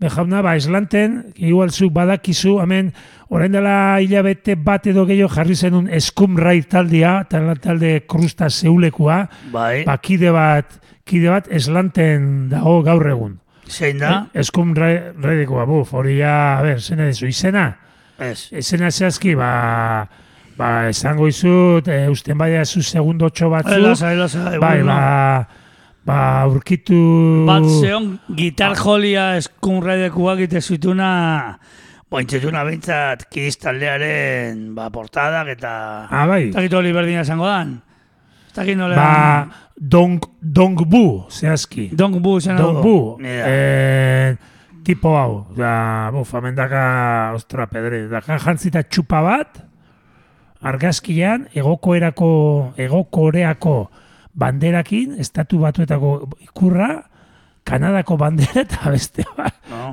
[0.00, 2.92] bejauna, ba, eslanten, igual zuk badakizu, hemen,
[3.28, 9.24] orain dela hilabete bat edo gehiago jarri zenun eskum rai taldia, tal- talde krusta zeulekua,
[9.52, 13.36] Bai, ba, kide bat, kide bat eslanten dago gaur egun.
[13.70, 14.26] zein da?
[14.34, 17.68] Eskum rai, raidikoa, buf, hori ja, a ber, zena dizu, izena?
[18.18, 18.48] Ez.
[18.52, 20.08] Izena zehazki, ba,
[20.60, 25.00] ba, esango izut, e, usten baina zu segundotxo batzu, Elasa, elasa, bai, ba,
[26.04, 26.98] ba, aurkitu...
[27.48, 31.12] Bat zeon gitar jolia eskunraidekua gite zituna
[32.10, 35.72] Bointzetuna bintzat kistaldearen ba, portadak eta...
[36.10, 37.76] Ah, bai, Ez dakit hori berdina esango dan.
[38.56, 38.96] Dakit nola...
[38.98, 41.86] ba, dong, dongbu, zehazki.
[41.94, 43.46] Dong bu zen Dongbu, Ni da.
[43.46, 44.34] eh,
[44.84, 46.82] tipo hau, da, buf, amendaka,
[47.38, 49.62] ostra, pedre, daka jantzita txupa bat,
[50.60, 52.30] argazkian, egokoerako,
[52.80, 53.76] egokoreako
[54.40, 57.06] banderakin, estatu batuetako ikurra,
[57.64, 59.54] Kanadako bandera eta beste bat.
[59.68, 59.92] No?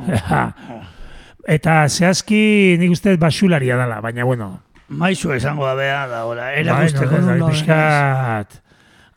[1.55, 4.53] eta zehazki nik uste basularia dela, baina bueno,
[4.87, 7.57] Maizu esango da bea, da, hola, bai, erakusteko no, non no, dauden.
[7.57, 8.61] pixkat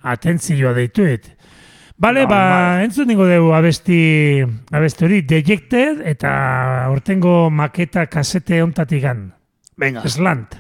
[0.03, 1.29] atentzioa deituet.
[2.01, 2.85] Bale, ba, Normal.
[2.87, 4.01] entzun ningo dugu abesti,
[4.73, 6.33] abesti hori, Dejected eta
[6.91, 9.29] ortengo maketa kasete ontatikan.
[9.77, 10.03] Venga.
[10.09, 10.57] Slant.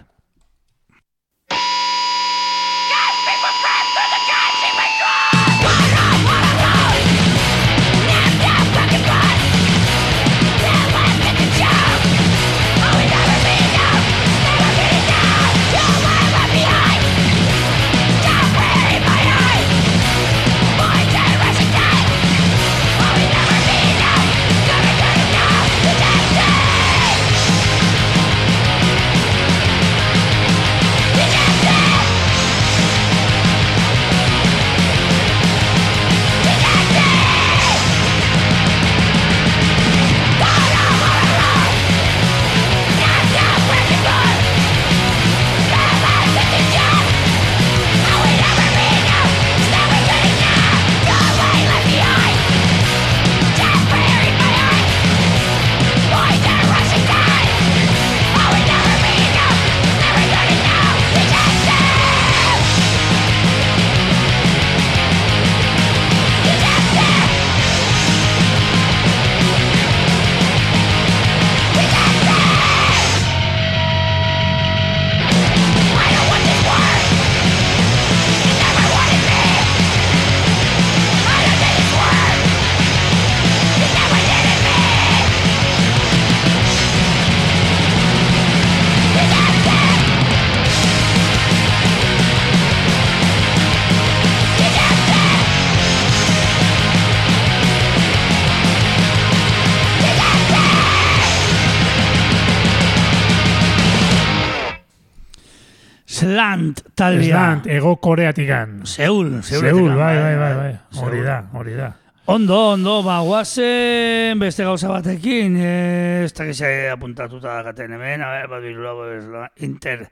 [106.20, 107.24] Slant taldea.
[107.24, 108.80] Eslant, ego koreatikan.
[108.84, 109.64] Seul, Seul.
[109.64, 110.72] Seul, bai, bai, bai, bai.
[111.00, 111.94] Hori da, hori da.
[112.30, 116.60] Ondo, ondo, ba, guazen beste gauza batekin, eh, ez dakiz
[116.92, 120.04] apuntatuta dakaten hemen, a ver, bat birulago ez, la, Inter.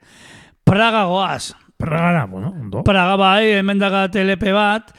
[0.65, 1.53] Praga goaz.
[1.77, 2.83] Pragara, bueno, ondo.
[2.83, 4.91] Praga bai, hemen daga telepe bat,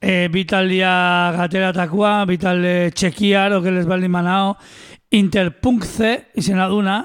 [0.00, 0.92] e, bitaldia
[1.40, 4.54] gateratakoa, bitalde txekiar, okeles baldin manao,
[5.10, 7.00] Interpunkze izena duna,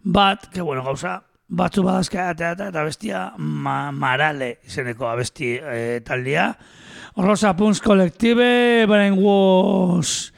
[0.00, 1.18] bat, que bueno, gauza,
[1.50, 6.52] batzu badazka ateata eta bestia ma, Marale izeneko abesti e, taldia.
[7.16, 10.30] Rosa Punks Collective, Brainwash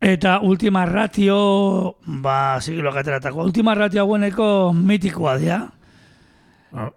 [0.00, 3.42] eta Ultima Ratio, ba, sigilo gateratako.
[3.48, 5.62] Ultima Ratio haueneko mitikoa dira.
[6.72, 6.90] Ah,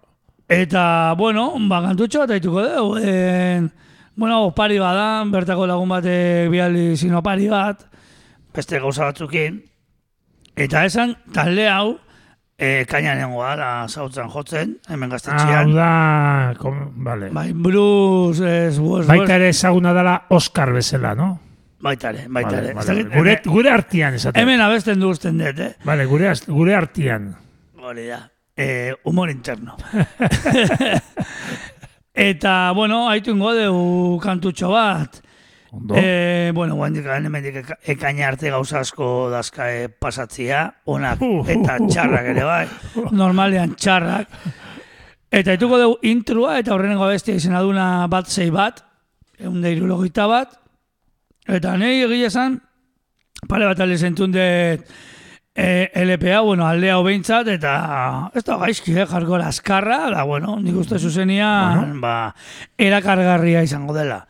[0.52, 2.98] Eta, bueno, ba, kantutxo bat aituko dugu.
[3.00, 3.70] En,
[4.20, 7.86] bueno, opari bada, bertako lagun batek bialdi sinopari bat,
[8.52, 9.62] beste gauza batzukin.
[10.60, 11.94] Eta esan, talde hau,
[12.62, 15.72] e, kainanengoa da zautzen jotzen, hemen Hau gaztetxean.
[15.74, 17.30] da, kom, vale.
[17.34, 21.32] Bai, blues, es, was, Baita ere ezaguna dela Oscar bezala, no?
[21.82, 22.70] Baitare, baitare.
[22.70, 23.02] Vale, Ez vale.
[23.02, 24.38] dakit, Gure, gure artian esaten.
[24.40, 25.72] Hemen abesten du usten dut, eh?
[25.84, 27.32] Vale, gure, gure artian.
[27.82, 28.20] Hori da.
[28.54, 29.74] Eh, humor interno.
[32.14, 35.21] Eta, bueno, haitu ingo dugu kantutxo bat.
[35.72, 35.94] Ondo.
[35.96, 42.26] Eh, bueno, guandik hemendik eka- ekaina arte gauza asko dazka eh, pasatzia, onak eta txarrak
[42.34, 42.66] ere bai,
[43.22, 44.28] normalean txarrak.
[45.32, 48.82] Eta dituko dugu intrua eta horrenengo bestia izena duna bat zei bat,
[49.40, 50.52] egun da irulogeita bat,
[51.48, 52.60] eta nahi egia esan,
[53.48, 54.84] pare bat alde zentun dut
[55.56, 57.72] e, LPA, bueno, aldea hau behintzat, eta
[58.36, 62.34] ez da gaizki, eh, jarko da, bueno, nik uste zuzenian, ba,
[62.76, 64.26] erakargarria izango dela.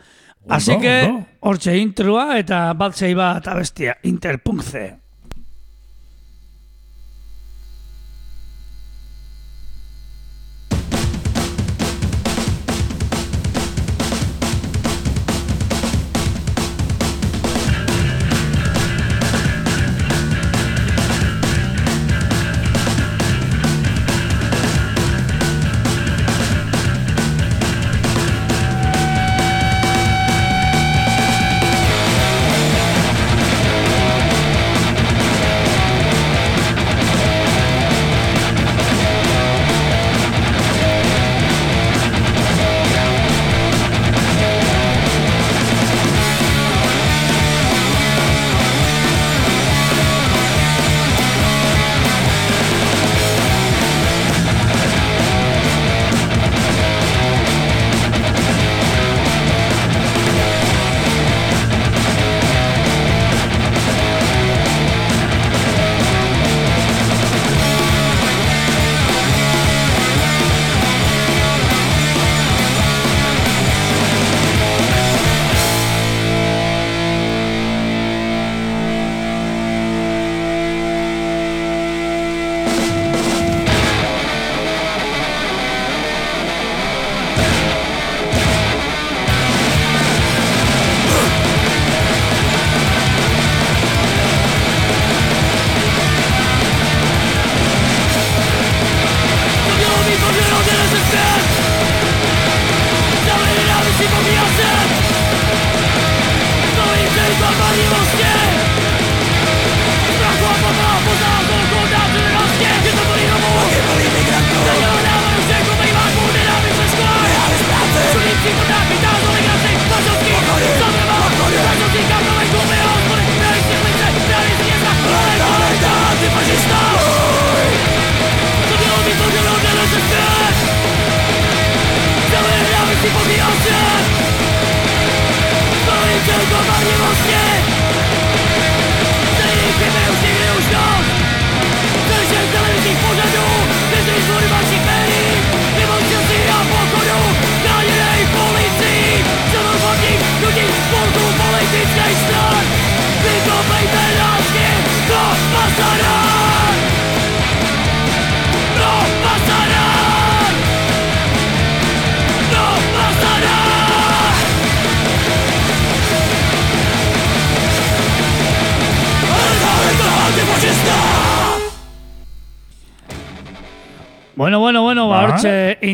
[0.49, 0.97] Así que,
[1.40, 5.01] hortxe intrua eta bat zei bat abestia, interpunkze.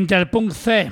[0.09, 0.89] Interpunk C.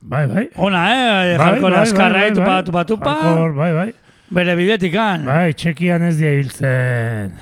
[0.00, 0.48] Bai, bai.
[0.56, 1.36] Ona, eh?
[1.38, 2.34] Bai, Jarko bai, laskarra, bai, eh?
[2.34, 2.62] Tupa, bai.
[2.62, 3.14] tupa, tupa.
[3.18, 3.94] Hardcore, Bai, bai.
[4.30, 5.24] Bere bidetikan.
[5.26, 7.32] Bai, txekian ez dia hiltzen.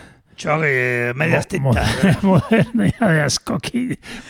[0.40, 0.72] Txogi,
[1.20, 2.22] medias Mo- tintas.
[2.24, 3.82] Modernia de askoki.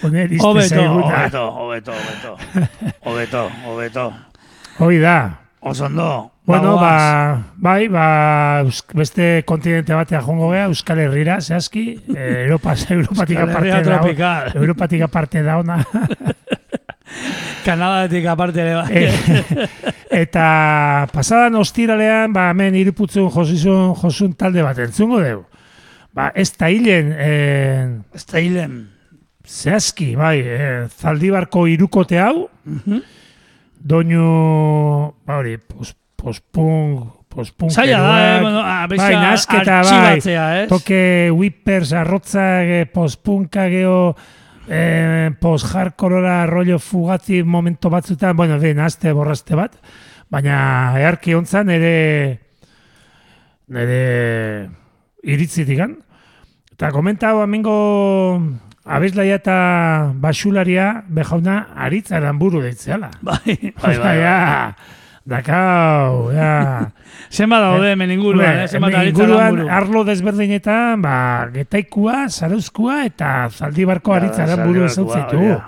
[0.03, 1.22] Zaiguna.
[1.22, 2.34] hobeto, hobeto, hobeto.
[3.07, 4.09] Hobeto, hobeto.
[4.80, 5.16] Hoi da.
[5.62, 6.32] Oso ondo.
[6.46, 6.80] Bueno, Bagoaz.
[6.80, 13.82] ba, bai, ba, beste kontinente batea jongo gea, Euskal Herrira, zehazki, eh, Europa, Europatik aparte
[13.84, 14.52] da.
[14.54, 15.84] Europatik aparte da ona.
[17.64, 19.04] Kanadatik aparte ere bai.
[19.04, 19.68] Eh,
[20.22, 25.42] eta pasadan ostiralean, ba, hemen iriputzun josizun, josun talde bat entzungo deu.
[26.16, 28.88] Ba, ez da hilen, eh, Ez da hilen.
[29.46, 32.48] zehazki, bai, eh, zaldibarko irukote hau,
[33.80, 39.78] doinu, ba hori, pos, pospunk, pospunk, Zaila da, eh, bueno, a, bai, bizka nasketa, bai,
[39.80, 40.68] artxibatzea, ez?
[40.68, 41.00] toke
[41.32, 44.14] whippers, arrotza, eh, pospunka, geho,
[44.68, 49.80] eh, post-hardcorera rollo fugazi momento batzutan, bueno, de, nazte, borrazte bat,
[50.30, 51.96] baina earki hontzan nire
[53.70, 54.70] nire
[55.26, 55.96] iritzitikan.
[56.74, 57.74] Eta komenta hau amengo
[58.91, 59.57] abeslaia eta
[60.22, 63.11] basularia bejauna aritza eranburu deitzeala.
[63.28, 64.16] Bai, bai, Osea, bai.
[64.24, 64.38] ja,
[65.30, 66.55] dakau, ja.
[67.36, 68.68] Zenba daude hemen inguruan, eh?
[68.74, 71.16] Hemen aritza inguruan arlo desberdinetan, ba,
[71.55, 74.88] getaikua, zarauzkua eta zaldibarko aritza hori
[75.38, 75.61] da.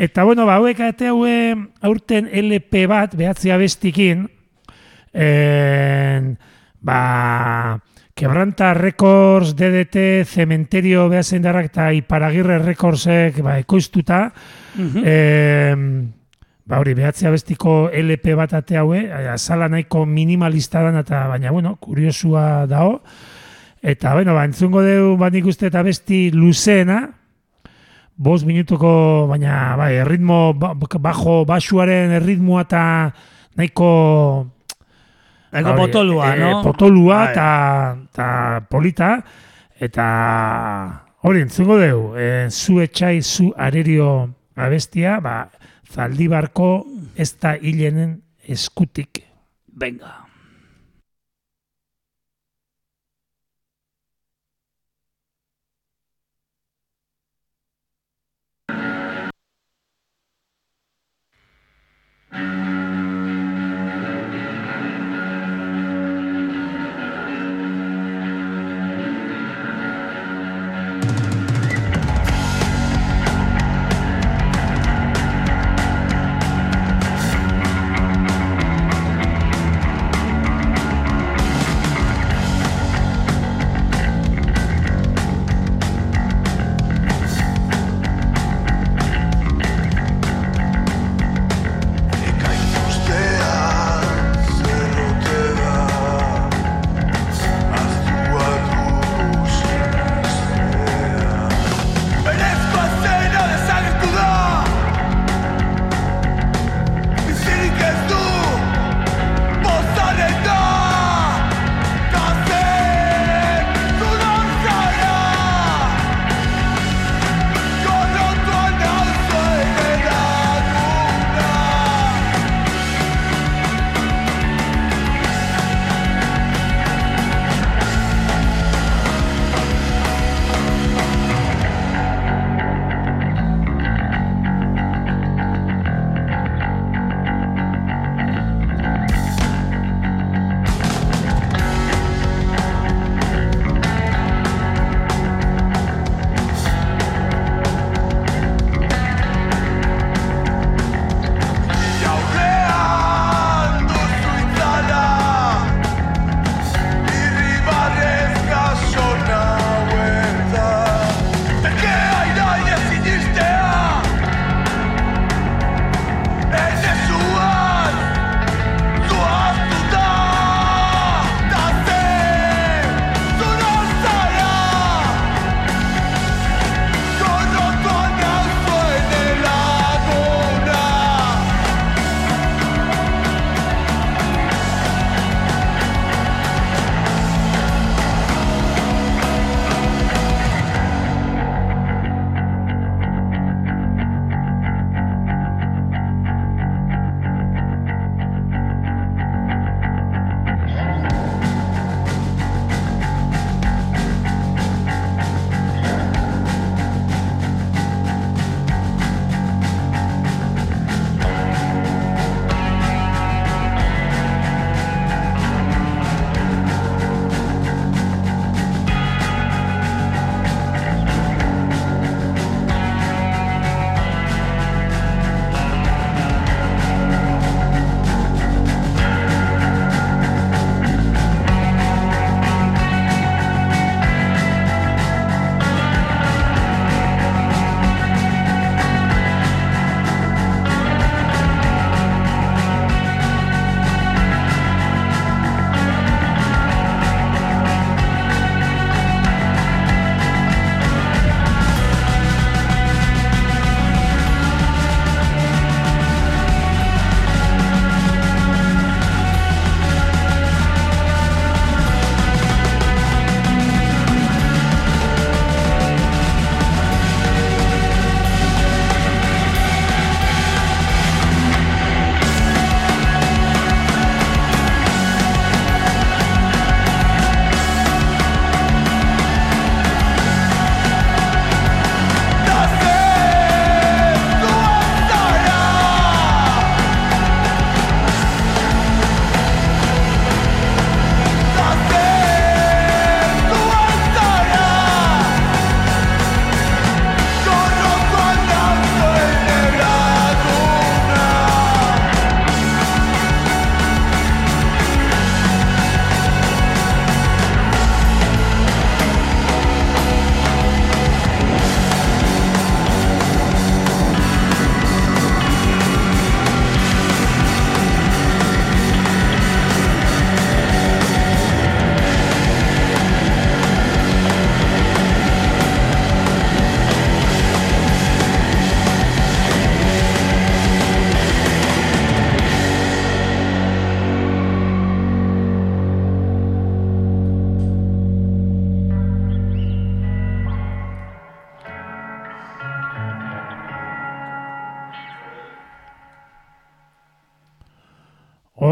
[0.00, 1.54] Eta bueno, ba, hauek ate haue
[1.84, 4.28] aurten LP bat, behatzi abestikin,
[5.12, 6.34] en,
[6.80, 7.00] ba,
[8.14, 14.32] Quebranta Records, DDT, Cementerio behazen darrak eta Iparagirre Recordsek ba, ekoiztuta,
[14.76, 15.02] Mhm.
[15.04, 16.12] em,
[16.66, 21.76] ba hori, behatzi abestiko LP bat ate haue, azala nahiko minimalista dan, eta baina, bueno,
[21.76, 23.02] kuriosua dao.
[23.82, 27.08] Eta, bueno, ba, entzungo deu, ba, nik uste eta besti luzeena,
[28.16, 33.14] bost minutuko, baina, bai, erritmo, ba- bajo, basuaren erritmoa eta
[33.56, 34.46] nahiko...
[35.52, 36.62] Hori, potolua, eh, no?
[36.62, 37.32] Potolua Bai.
[37.32, 37.48] eta
[38.06, 38.28] eta
[38.70, 39.10] polita,
[39.80, 40.06] eta
[41.26, 45.50] hori, entzungo deu, e, zu etxai, zu arerio abestia, ba,
[45.90, 46.86] zaldibarko
[47.16, 49.24] ez da hilenen eskutik.
[49.66, 50.16] Venga.
[62.32, 62.69] I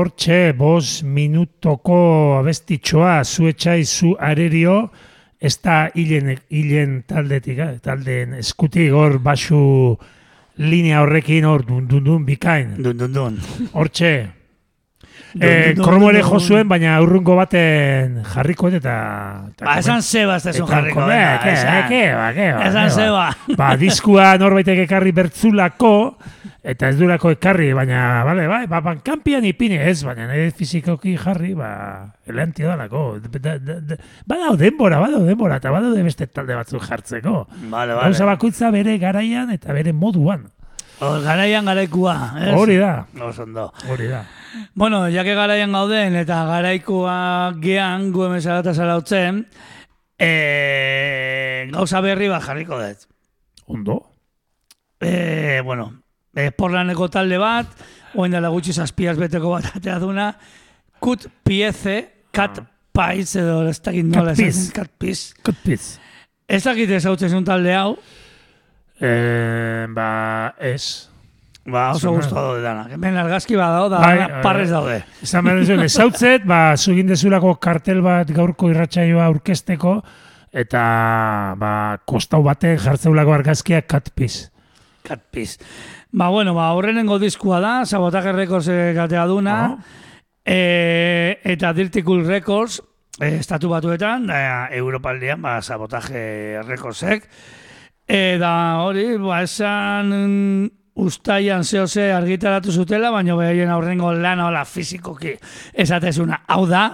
[0.09, 4.89] hortxe, bos minutoko abestitxoa, zu etxai, zu arerio,
[5.39, 9.99] ez da hilen, hilen taldetik, eh, taldeen eskutik, hor basu
[10.57, 12.75] linea horrekin, hor dun, dun, dun, bikain.
[12.81, 13.39] Dun, dun, dun.
[13.75, 14.31] Hortxe,
[15.39, 18.97] Dun, kromo ere jo zuen, baina urrungo baten jarriko eta...
[19.63, 21.01] Ba, esan zeba ez tezun jarriko.
[21.01, 21.09] esan.
[21.09, 22.03] ba, ba, Esan ke
[22.75, 22.89] ba.
[22.91, 23.27] zeba.
[23.57, 25.93] Ba, diskua norbaitek ekarri bertzulako,
[26.69, 31.55] eta ez durako ekarri, baina, bale, bai, ba, bankampian ipine ez, baina nire fizikoki jarri,
[31.55, 31.71] ba,
[32.27, 33.19] eleantia dalako.
[33.39, 33.97] Da- da- da-
[34.29, 37.47] Badao denbora, badao denbora, eta badaude beste talde batzuk jartzeko.
[37.71, 38.35] Vale, Gauza vale.
[38.37, 40.49] bakoitza bere garaian eta bere moduan.
[41.01, 42.15] Hor, garaian garaikua.
[42.43, 42.55] ez?
[42.59, 43.73] Hori da, Oso ondo.
[43.89, 44.25] hori da.
[44.75, 49.45] Bueno, jake garaian gauden eta garaikoa gean gu hemen zarata zarautzen,
[50.19, 53.07] e, gauza berri bat jarriko dut.
[53.67, 53.99] Ondo.
[55.01, 55.93] E, bueno,
[56.35, 57.67] e, porlaneko talde bat,
[58.19, 60.33] oen dela gutxi zazpiaz beteko bat atea duna,
[60.99, 62.01] kut pieze,
[62.35, 62.59] kat
[62.93, 64.59] paiz edo ez dakit nola Cut piece.
[64.59, 64.75] esaten,
[65.45, 65.85] kat piz.
[66.49, 67.93] Ez dakit ezautzen zuen talde hau,
[69.01, 71.09] Eh, ba, ez.
[71.69, 72.93] ba oso gustu daude danak.
[72.97, 74.97] Hemen argazki bat dago, da Bai, danak parrez eh, daude.
[75.23, 79.99] Esan behar duzuen, ezautzet, ba, zugin dezulako kartel bat gaurko irratsaioa aurkezteko,
[80.51, 80.83] eta
[81.61, 81.73] ba,
[82.09, 84.49] kostau baten jartzeulako argazkia katpiz.
[85.09, 85.59] Cat Piece.
[86.11, 89.79] Ba, bueno, ba, horrenengo diskua da, Sabotage Records gatea duna, Aha.
[90.45, 92.83] e, eta Dirty Cool Records,
[93.21, 97.29] e, estatu batuetan, da, Europaldian, ba, Sabotage Recordsek,
[98.09, 105.37] e, da hori, ba, esan ustaian zehose argitaratu zutela, baina behaien aurrengo lan hola fizikoki
[105.75, 106.89] esatezuna hau da,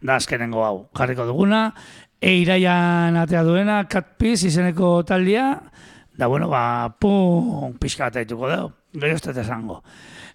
[0.00, 1.68] da azkenengo hau, jarriko duguna,
[2.20, 5.52] e iraian atea duena, Cat Piece izeneko taldia,
[6.16, 9.50] da bueno, ba, pum, pixka bat aituko dugu, gero ez.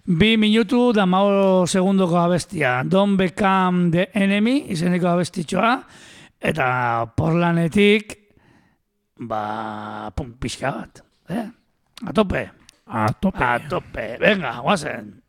[0.06, 5.80] Bi minutu da mao segundoko abestia, Don't Become the Enemy izeneko abestitxoa,
[6.40, 6.68] eta
[7.16, 8.25] porlanetik,
[9.18, 11.46] ba, pum, pixka bat, eh?
[12.06, 12.50] A tope,
[12.86, 13.42] A tope.
[13.42, 15.22] a tope, venga, guazen.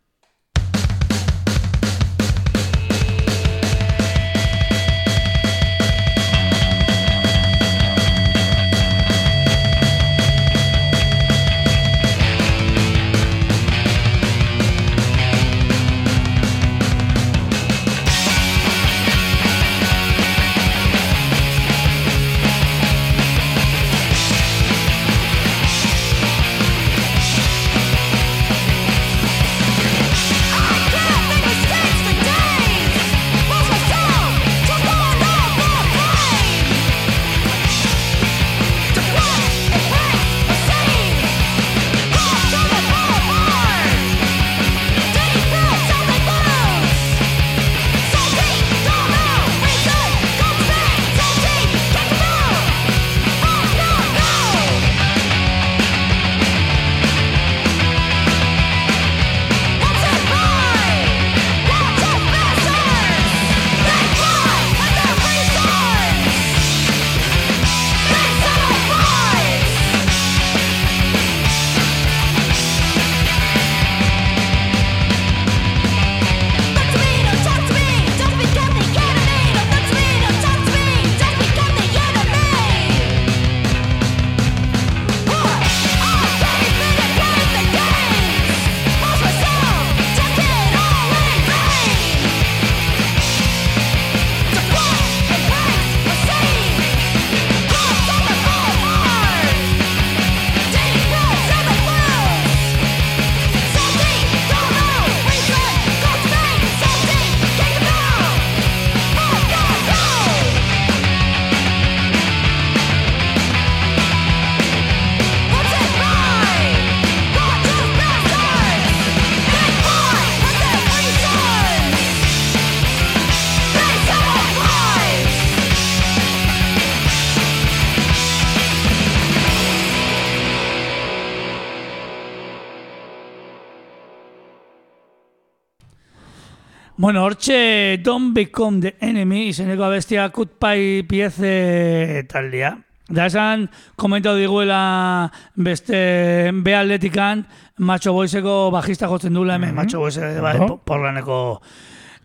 [137.18, 142.76] Bueno, hortxe Don't Become the Enemy izeneko abestia kutpai pieze taldea.
[143.10, 143.64] Da esan,
[143.98, 147.42] komentau diguela beste B atletikan,
[147.82, 151.40] Macho Boyseko bajista jotzen duela hemen, Macho Boys ere bai, po- porlaneko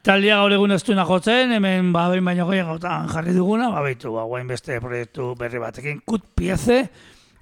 [0.04, 4.12] taldea gaur egun ez duena jotzen, hemen ba, behin baino gehiagotan jarri duguna, ba, beitu,
[4.12, 6.82] ba, guain beste proiektu berri batekin, kut pieze,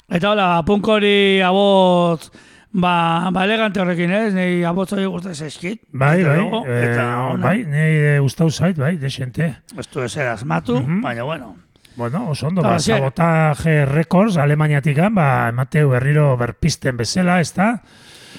[0.07, 2.31] eta hola, punk hori abot
[2.73, 5.81] Ba, ba elegante horrekin ez, nahi abotzoi guztaz eskit.
[5.91, 9.57] Bai, Desde bai, luego, eh, eta ona, bai, nei gustau zait, bai, desente.
[9.77, 11.01] Ez du ezer asmatu, Mhm.
[11.03, 11.57] baina bueno.
[11.97, 17.83] Bueno, oso ondo, ba, sabotaje records Alemaniatik ba, emateu berriro berpisten bezala, ez da?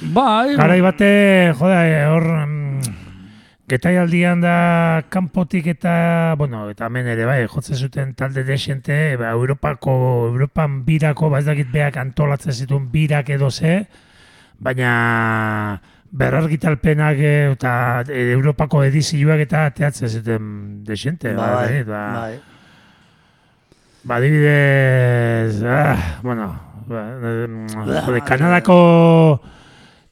[0.02, 2.82] Bai, Garai bate, joda, eh, hor, mm,
[3.68, 10.28] getaialdian da kanpotik eta, bueno, eta hemen ere, bai, jotzen zuten talde desente, ba, Europako,
[10.32, 13.88] Europan birako, ba, ez dakit beak antolatzen zituen birak edo ze,
[14.62, 15.82] baina
[16.12, 17.74] berrargitalpenak eh, eta
[18.08, 20.50] eh, Europako edizioak eta teatzen zuten
[20.86, 22.40] desente, ba, bai, bai, ba, bai.
[24.04, 26.52] Ba, adibidez, ah, bueno,
[26.88, 28.78] ba, eh, Ba, jode, Kanadako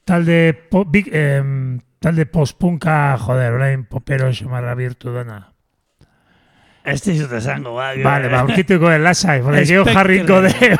[0.05, 5.43] talde, po, big, em, talde postpunka, joder, orain popero xamarra birtu dena.
[6.89, 7.99] Ez dizut esango, bai.
[8.01, 9.93] Vale, ba, aurkituko den lasai, porque Spectres.
[9.93, 10.53] jarriko de,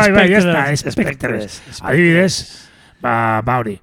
[0.00, 0.94] bai, bai, Spectres, Spectres.
[0.96, 1.82] Spectres.
[1.82, 2.71] Adibidez,
[3.02, 3.76] ba, ba hori.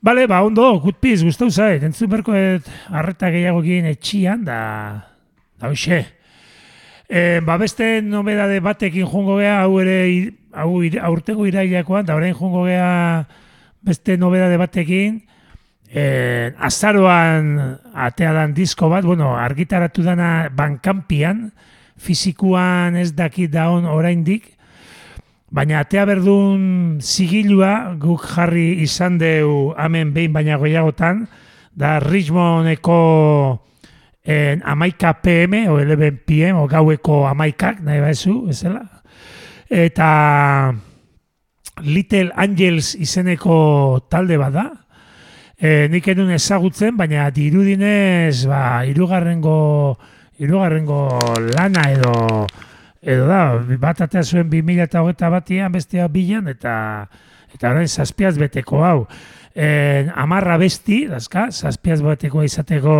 [0.00, 4.58] Bale, ba, ondo, good piece, gustau zait, entzun berko et arreta gehiago egin etxian, da,
[5.60, 6.04] da hoxe.
[7.08, 9.98] E, ba, beste nobedade batekin jongo gea, hau ere,
[10.54, 10.80] hau
[11.10, 13.26] aurtengo irailakoan, da orain jongo gea
[13.86, 15.20] beste nobedade batekin,
[15.90, 21.50] e, azaroan atea dan disko bat, bueno, argitaratu dana bankampian,
[21.96, 24.55] fizikuan ez dakit daun oraindik,
[25.50, 31.26] baina atea berdun zigilua guk jarri izan deu hemen behin baina gehiagotan,
[31.76, 32.98] da Richmondeko
[34.24, 38.82] en, amaika PM o 11 PM o gaueko amaikak, nahi baizu, bezala.
[39.70, 40.72] Eta
[41.84, 44.66] Little Angels izeneko talde bat da.
[45.56, 49.96] E, nik edun ezagutzen, baina dirudinez, ba, irugarrengo,
[50.40, 51.00] irugarrengo
[51.54, 52.46] lana edo,
[53.06, 53.40] edo da,
[53.78, 56.74] bat atea zuen 2008 batian, bestea bilan, eta
[57.54, 58.98] eta orain zazpiaz beteko hau.
[59.54, 62.96] E, amarra besti, dazka, zazpiaz beteko izateko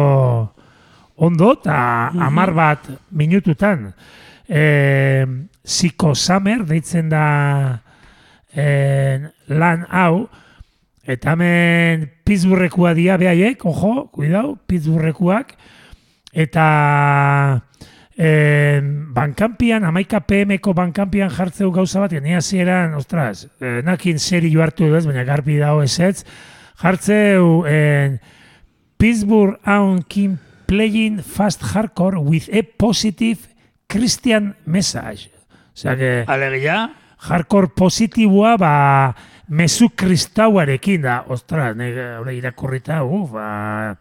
[1.27, 1.77] ondo, eta
[2.29, 3.91] amar bat minututan.
[4.49, 5.27] E,
[5.67, 7.27] Ziko Summer, deitzen da
[8.55, 8.67] e,
[9.51, 10.29] lan hau,
[11.07, 15.57] eta hemen Pittsburghekua dia behaiek, ojo, kuidau, Pittsburghekuak,
[16.33, 16.67] eta
[18.17, 24.89] eh, bankampian, amaika PM-ko bankampian jartzeu gauza bat, ni hasieran, ostras, eh, nakin seri hartu
[24.89, 26.25] duz, baina garbi dago ezetz,
[26.81, 28.19] jartzeu eh,
[28.97, 33.49] Pittsburgh Aun Kim playing fast hardcore with a positive
[33.87, 35.31] Christian message.
[35.77, 36.91] Osea, que Alegia,
[37.29, 39.15] hardcore positiboa ba
[39.49, 41.21] mezu kristauarekin da.
[41.29, 43.97] Ostras, nire hori irakurrita, uf, ba,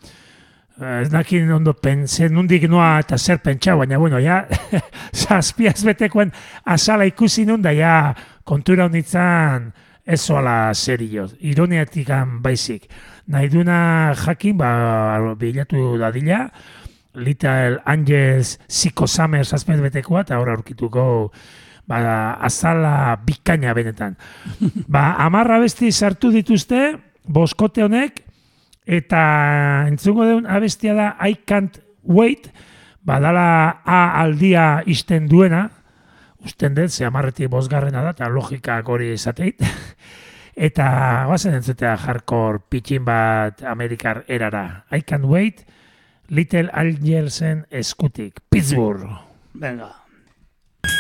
[0.76, 4.44] ez nakin ondo pentsen, nundik noa eta zer pentsa, baina bueno, ja,
[5.22, 6.34] zazpiaz betekoen
[6.66, 8.14] azala ikusi nun, da ja,
[8.44, 9.72] kontura honitzan,
[10.06, 12.12] ez zoala serio, ironiatik
[12.44, 12.90] baizik.
[13.32, 16.50] Nahi duna jakin, ba, bilatu dadila,
[17.16, 21.32] Little Angels Psycho Summer zazpiaz betekoa, eta hor aurkituko
[21.88, 24.18] ba, azala bikaina benetan.
[24.92, 28.25] ba, amarra besti sartu dituzte, boskote honek,
[28.86, 32.52] eta entzungo deun abestia da I Can't Wait,
[33.02, 35.70] badala A aldia isten duena,
[36.46, 39.62] usten dut, ze amarretik bosgarrena da, eta logikak hori esateit.
[40.68, 44.86] eta guazen entzutea hardcore pitchin bat Amerikar erara.
[44.92, 45.66] I Can't Wait,
[46.30, 49.10] Little Angelsen eskutik, Pittsburgh.
[49.54, 50.06] venga.
[50.86, 50.96] Wait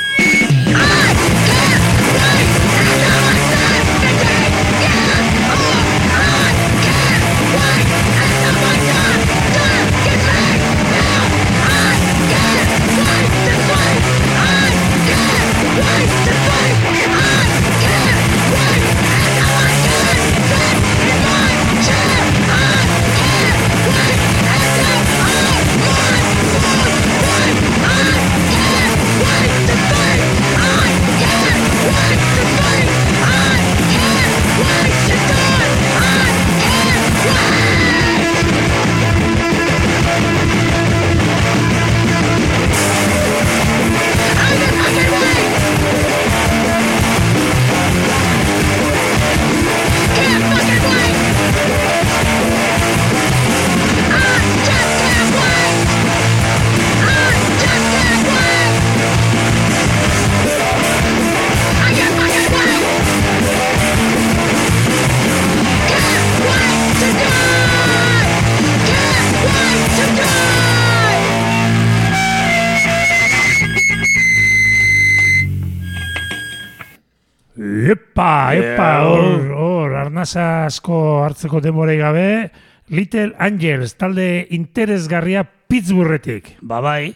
[77.86, 82.52] Epa, epa, Eh, hor, hor, arnaza asko hartzeko demorei gabe,
[82.90, 86.56] Little Angels, talde interesgarria Pittsburghetik.
[86.62, 87.14] Ba bai,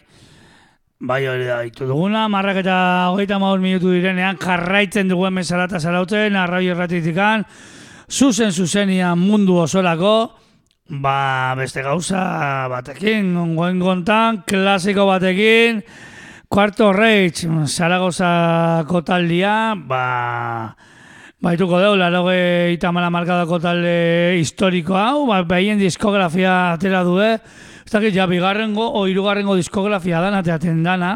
[1.00, 2.76] bai hori da, ditu duguna, marrak eta
[3.10, 7.42] hogeita maur minutu direnean, jarraitzen dugu hemen zarata zarautzen, arraio erratitikan,
[8.06, 10.14] zuzen zuzenian mundu osorako,
[11.02, 15.82] ba beste gauza batekin, goen gontan, klasiko batekin,
[16.50, 20.74] Cuarto Reich, Zaragozako taldia, ba,
[21.38, 23.92] baituko deu, laro gehieta mala markadako talde
[24.40, 27.36] historiko hau, ba, behien diskografia atera du, eh?
[27.84, 31.12] Ez dakit, ja, bigarrengo o hirugarrengo diskografia dan, ateaten dana.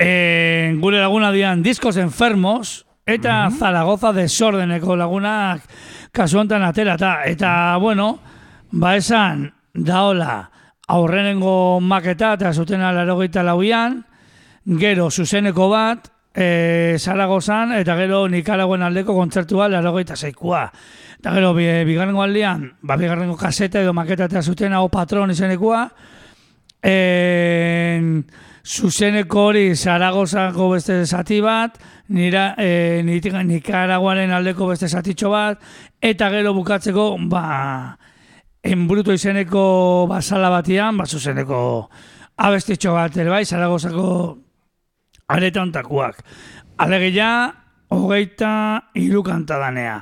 [0.00, 5.68] E, gure laguna dian Discos Enfermos, eta Zaragoza desordeneko lagunak
[6.08, 7.52] kasu honetan atera, eta, eta,
[7.84, 8.14] bueno,
[8.72, 10.46] ba esan, daola,
[10.92, 14.02] aurrenengo maketa, eta zuten alarogeita lauian,
[14.78, 20.66] gero zuzeneko bat, e, Zaragozan, eta gero Nikaraguen aldeko kontzertua larogeita zeikua.
[21.18, 25.86] Eta gero, bi, bigarrengo aldean, ba, bigarrengo kaseta edo maketa eta zuten hau patron izenekua,
[26.82, 28.24] en,
[28.62, 31.78] zuzeneko hori Zaragozako beste zati bat,
[32.08, 35.62] nira, e, nitik- Nikaraguaren aldeko beste zatitxo bat,
[36.00, 37.96] eta gero bukatzeko, ba,
[38.62, 41.90] enbruto izeneko basala batian, ba, zuzeneko
[42.38, 44.38] abestitxo bat bai, Zaragozako
[45.28, 46.22] areta ontakuak.
[46.78, 47.52] Alegia,
[47.92, 48.52] hogeita
[48.94, 50.00] hiru kanta danea.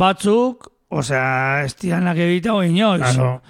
[0.00, 3.02] Batzuk, osea, ez dianak egiteko inoiz.
[3.02, 3.40] Claro.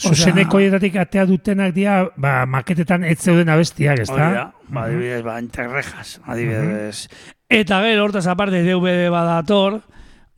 [0.00, 5.22] Zuzeneko hietatik atea dutenak dira, ba, maketetan ez zeuden abestiak, ez Hori da, ba, adibidez,
[5.24, 7.08] ba, interrejas, adibidez.
[7.52, 9.80] Eta gero, hortaz aparte, DVD badator,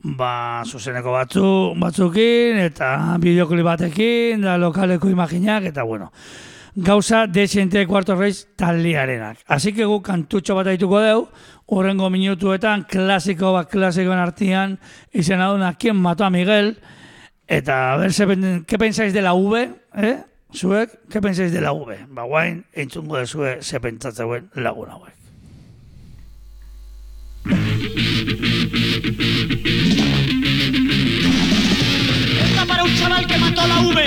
[0.03, 1.47] ba, zuzeneko batzu,
[1.79, 6.11] batzukin, eta bideoklip batekin, da lokaleko imaginak, eta bueno,
[6.75, 9.39] gauza desente kuarto reiz taldiarenak.
[9.47, 11.27] Así que gu kantutxo bat aituko deu,
[11.67, 14.79] horrengo minutuetan, klasiko bat klasikoen artian,
[15.11, 16.77] izena duna, ¿Quién mató a Miguel?
[17.47, 19.69] Eta, a ver, se, pen- ¿qué pensáis de la V?
[19.97, 20.23] Eh?
[20.55, 22.05] Zuek, ¿qué pensáis de la V?
[22.09, 25.13] Ba, guain, entzungo dezue, ze pentsatzeuen lagun hauek.
[33.59, 33.99] Mató la V.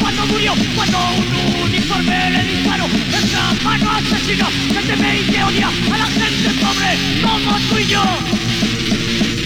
[0.00, 2.86] Cuando murió, cuando un uniforme le disparó.
[2.86, 8.02] Esa mano asesina que teme y que a la gente pobre como tú y yo.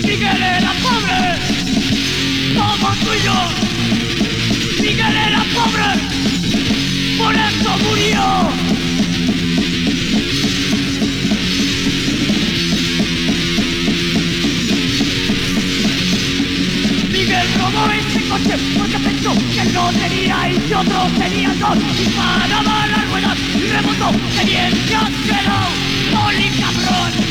[0.02, 1.36] Miguel era pobre
[2.56, 4.19] como tú y yo.
[4.90, 5.84] Miguel era pobre,
[7.16, 8.50] por eso murió.
[17.12, 21.78] Miguel robó ese coche porque pensó que no tenía y que otro tenía dos.
[21.96, 25.68] Disparaba las ruedas y remontó, que bien se aceleró.
[26.10, 27.29] ¡Poli cabrón!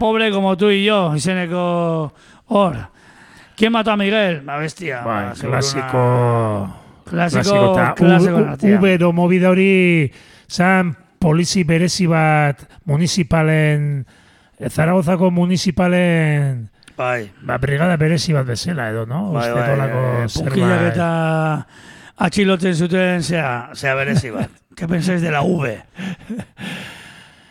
[0.00, 2.12] Pobre como tú y yo, izeneko
[2.46, 2.88] hor.
[3.54, 4.42] ¿Quién mató a Miguel?
[4.46, 5.02] La bestia.
[5.02, 6.76] Bai, ba, klasiko...
[7.04, 8.38] Klasiko, klasiko.
[8.78, 10.10] Ubero movida hori
[10.48, 14.06] zan polizi berezi bat municipalen
[14.70, 19.32] Zaragozako municipalen Bai, ba, brigada berezi bat bezala edo, no?
[19.34, 21.10] bai, Uste bai, eh, punkilak eta
[22.28, 24.50] atxilotzen zuten, zea, zea berezi bat.
[24.76, 25.76] ¿Qué pensáis de la V?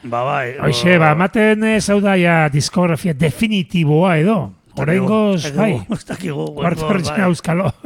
[0.04, 0.56] Ba, bai.
[0.64, 4.38] Hoxe, ba, ematen ez hau da ja diskografia definitiboa edo.
[4.80, 5.74] Horrengoz, bai,
[6.56, 7.22] kuarto bai.
[7.28, 7.74] euskalo.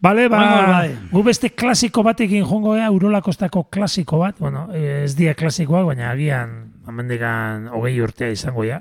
[0.00, 0.38] Bale, ba,
[0.70, 0.90] bai.
[1.10, 6.12] gu beste klasiko batekin jongo gea, Urola Kostako klasiko bat, bueno, ez dia klasikoak, baina
[6.12, 6.52] agian,
[6.86, 8.78] amendikan hogei urtea izango ja.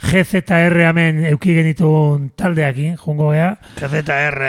[0.00, 3.52] GZR hemen euki genituen taldeakin, jongo gea.
[3.76, 4.40] GZR.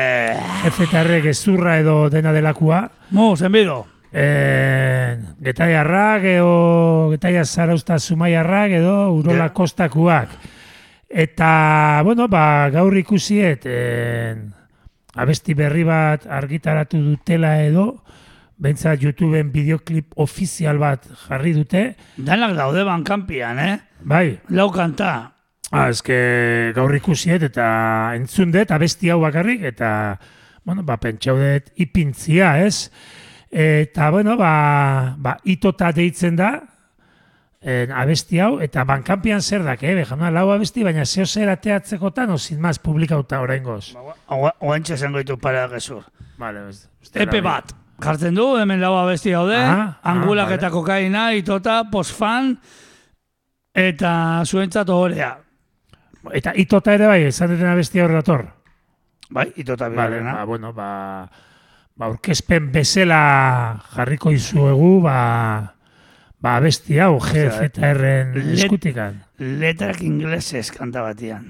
[0.64, 2.86] GZR gezurra edo dena delakua.
[3.12, 3.84] Mu, zenbido.
[4.16, 9.54] E, getaiarrak edo getaia zarausta zumaiarrak edo Urola Ja.
[9.54, 10.30] Kostakuak.
[11.10, 14.54] Eta, bueno, ba, gaur ikusiet, en,
[15.16, 18.02] abesti berri bat argitaratu dutela edo,
[18.56, 21.82] Bentsa YouTubeen bideoklip ofizial bat jarri dute.
[22.16, 23.74] Danak daude bankampian, eh?
[24.00, 25.32] Bai, Lau kanta.
[25.76, 27.66] ah, eske gaur ikusiet eta
[28.16, 29.90] entzun dut abesti hau bakarrik eta,
[30.64, 32.90] bueno, ba, pentsau dut ipintzia, ez?
[33.56, 36.50] Eta, bueno, ba, ba itota deitzen da,
[37.64, 39.94] en, abesti hau, eta bankampian zer dak, eh?
[39.96, 43.94] Bejana, lau abesti, baina zeo zer ateatzekotan, ozin maz publikauta oraingoz.
[44.60, 46.04] Oantxe zengo ditu para gezur.
[46.38, 46.84] Vale, ez,
[47.16, 47.72] Epe bat.
[48.04, 49.72] Jartzen du, hemen lau abesti daude, Ah,
[50.04, 50.58] ah, angulak vale.
[50.60, 52.58] eta kokaina, itota, posfan,
[53.74, 55.32] eta zuentzat ohorea.
[56.34, 58.46] Eta itota ere bai, esan duten abesti hor dator.
[59.30, 60.34] Bai, itota Vale, bigarrena.
[60.34, 61.30] ba, bueno, ba,
[61.96, 63.20] ba aurkezpen bezala
[63.96, 65.74] jarriko izuegu, ba,
[66.42, 69.22] ba abesti hau GZR-en let- eskutikan.
[69.40, 71.46] Letrak inglesez kanta batian.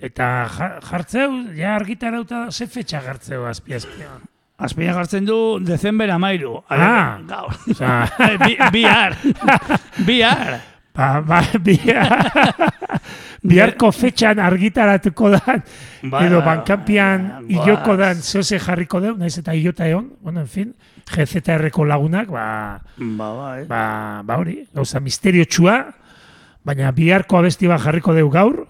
[0.00, 4.24] Eta ja- jartzeu, ja argitarauta ze fetxa jartzeu azpi azpian.
[4.58, 6.64] Azpina jartzen du Dezember amairu.
[6.68, 7.18] Ah.
[7.28, 7.52] gaur.
[7.70, 8.08] Osea,
[8.44, 9.14] Bi, bihar.
[10.06, 10.56] bihar.
[10.98, 12.10] Ba, ba, bihar,
[13.50, 15.56] biharko fetxan argitaratuko da,
[16.02, 17.98] Bai, edo bankampian bai, iloko goaz.
[18.02, 20.72] dan zehose jarriko deu, naiz eta ilota egon, bueno, en fin,
[21.08, 22.46] GZR-ko lagunak, ba,
[22.98, 23.60] Ba, bai.
[23.70, 23.82] ba,
[24.26, 25.78] ba hori, gauza misterio txua,
[26.66, 28.66] baina biharko abesti bat jarriko deu gaur.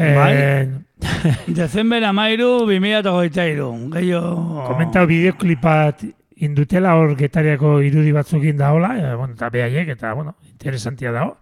[0.00, 0.32] Bai.
[0.36, 0.78] En,
[1.56, 4.64] Dezember amairu, 2008 Gehiago...
[4.68, 6.02] komentau bideoklip bat
[6.40, 11.36] indutela hor getariako irudi batzukin da hola, e, bueno, eta behaiek, eta, bueno, interesantia dago.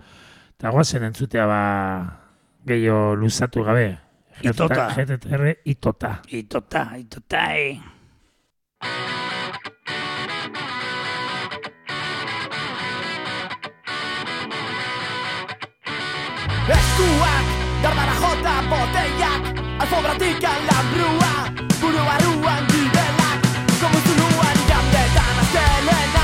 [0.59, 1.61] Eta guazen entzutea ba
[2.66, 3.99] gehiago luzatu gabe.
[4.43, 4.89] Itota.
[4.95, 6.20] GTR itota.
[6.29, 7.79] Itota, itota, eh.
[16.69, 17.47] Eskuak,
[17.83, 21.33] gardara jota botellak Alfobratik alambrua
[21.81, 23.18] Buru Komutu nuan
[25.51, 26.18] standing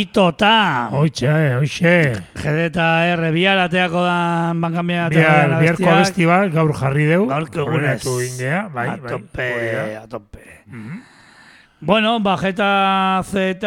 [0.00, 0.88] itota.
[0.96, 1.94] Oitxe, eh, oitxe.
[2.40, 4.16] Gede eta R, bihar ateako da
[4.56, 7.26] bankamia Bihar, biharko festival gaur jarri deu.
[7.30, 8.00] Gaurko egunez.
[8.06, 9.10] Ingea, bai, bai.
[9.10, 10.02] tope, hori da.
[10.02, 10.46] a tope.
[11.84, 13.58] Bueno, ba, Jeta, Z,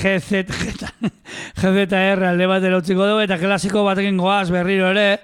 [0.00, 0.92] GZ, Jeta,
[1.60, 5.20] GZR alde batera utziko dugu, eta klasiko batekin goaz berriro ere,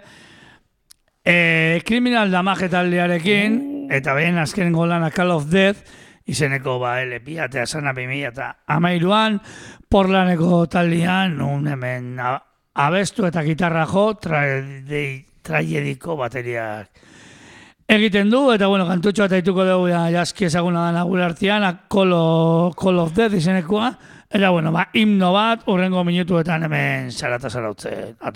[1.24, 5.80] e, kriminal damage taldearekin, eta behin azken golana Call of Death,
[6.26, 9.40] izeneko ba, LP, atea sana 2000 eta amairuan,
[9.88, 12.18] porlaneko taldean, un hemen
[12.74, 17.04] abestu eta gitarra jo, tragediko bateriak
[17.88, 21.72] egiten du, eta bueno, kantutxo eta dituko dugu ja, jaski ezaguna da nagure artean, a
[21.88, 22.14] Call
[22.74, 23.92] Call of Death izenekoa,
[24.30, 28.32] eta bueno, ba, himno bat, urrengo minutuetan hemen zarata zarautzen, a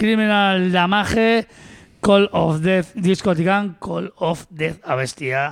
[0.00, 1.46] Criminal Damage,
[2.00, 5.50] Call of Death diskotikan, Call of Death abestia,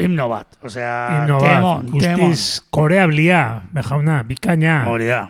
[0.00, 2.30] himno bat, osea, Himno bat, temon, temon.
[2.30, 3.42] guztiz koreablia,
[3.76, 4.78] bejauna, bikaina.
[4.88, 5.26] Hori da.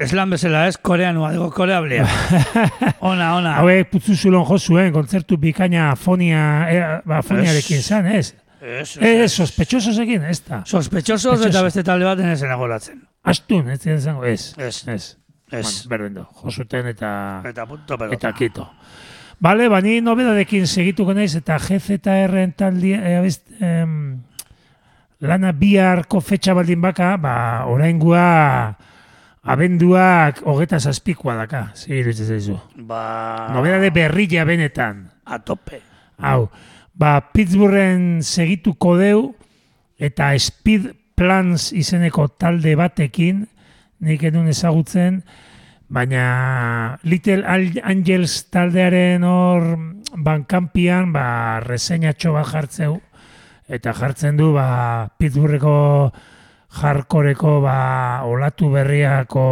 [0.00, 2.06] Eslan bezala ez, koreanua, digo, koreablia.
[3.10, 3.52] ona, ona.
[3.60, 6.40] Hauek putzu zulon jo zuen, kontzertu bikaina fonia,
[6.72, 7.84] eh, ba, foniarekin Ez.
[7.92, 8.32] zan, ez?
[8.64, 10.62] Ez, Ez, sospechososekin, ez da.
[10.64, 11.64] Sospechosos eta Sospechoso.
[11.68, 13.02] beste talde baten ezen agolatzen.
[13.28, 14.54] Astun, ez ziren zango, ez.
[14.56, 15.10] Ez, Ez.
[15.60, 15.86] Ez.
[15.90, 18.14] Berdin du, jo zuten eta, Eta punto pelota.
[18.14, 18.68] eta kito.
[19.40, 24.20] Bale, bani nobedadekin segituko naiz eta GZR taldi, e, abest, em,
[25.20, 27.34] lana biharko fetxa baldin baka, ba,
[27.66, 28.76] oraingua
[29.44, 32.56] abenduak hogeta zazpikoa daka, segiru zaizu.
[32.76, 33.50] Ba...
[33.52, 35.10] Nobedade berrilla benetan.
[35.24, 35.82] A tope.
[36.18, 36.48] Hau,
[36.94, 39.34] ba, Pittsburghen segituko deu
[39.98, 43.44] eta Speed Plans izeneko talde batekin,
[44.00, 45.22] nik edun ezagutzen,
[45.88, 49.66] baina Little Angels taldearen hor
[50.14, 52.98] bankampian, ba, reseñatxo bat jartzeu,
[53.68, 56.12] eta jartzen du, ba, Pittsburgheko
[56.74, 59.46] jarkoreko, ba, olatu berriako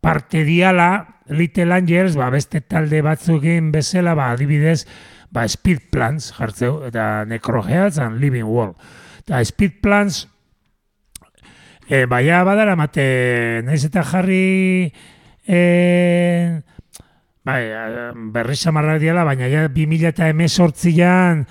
[0.00, 4.86] parte diala, Little Angels, ba, beste talde batzukin bezala, ba, adibidez,
[5.30, 8.74] ba, Speed Plans jartzeu, eta Necroheads and Living Wall.
[9.24, 10.26] Eta Speed Plans,
[11.88, 14.92] e, baia badara mate, naiz eta jarri
[15.48, 15.60] e,
[17.48, 17.62] bai,
[18.34, 21.46] berri samarrak diala, baina ja 2000 eta emezortzian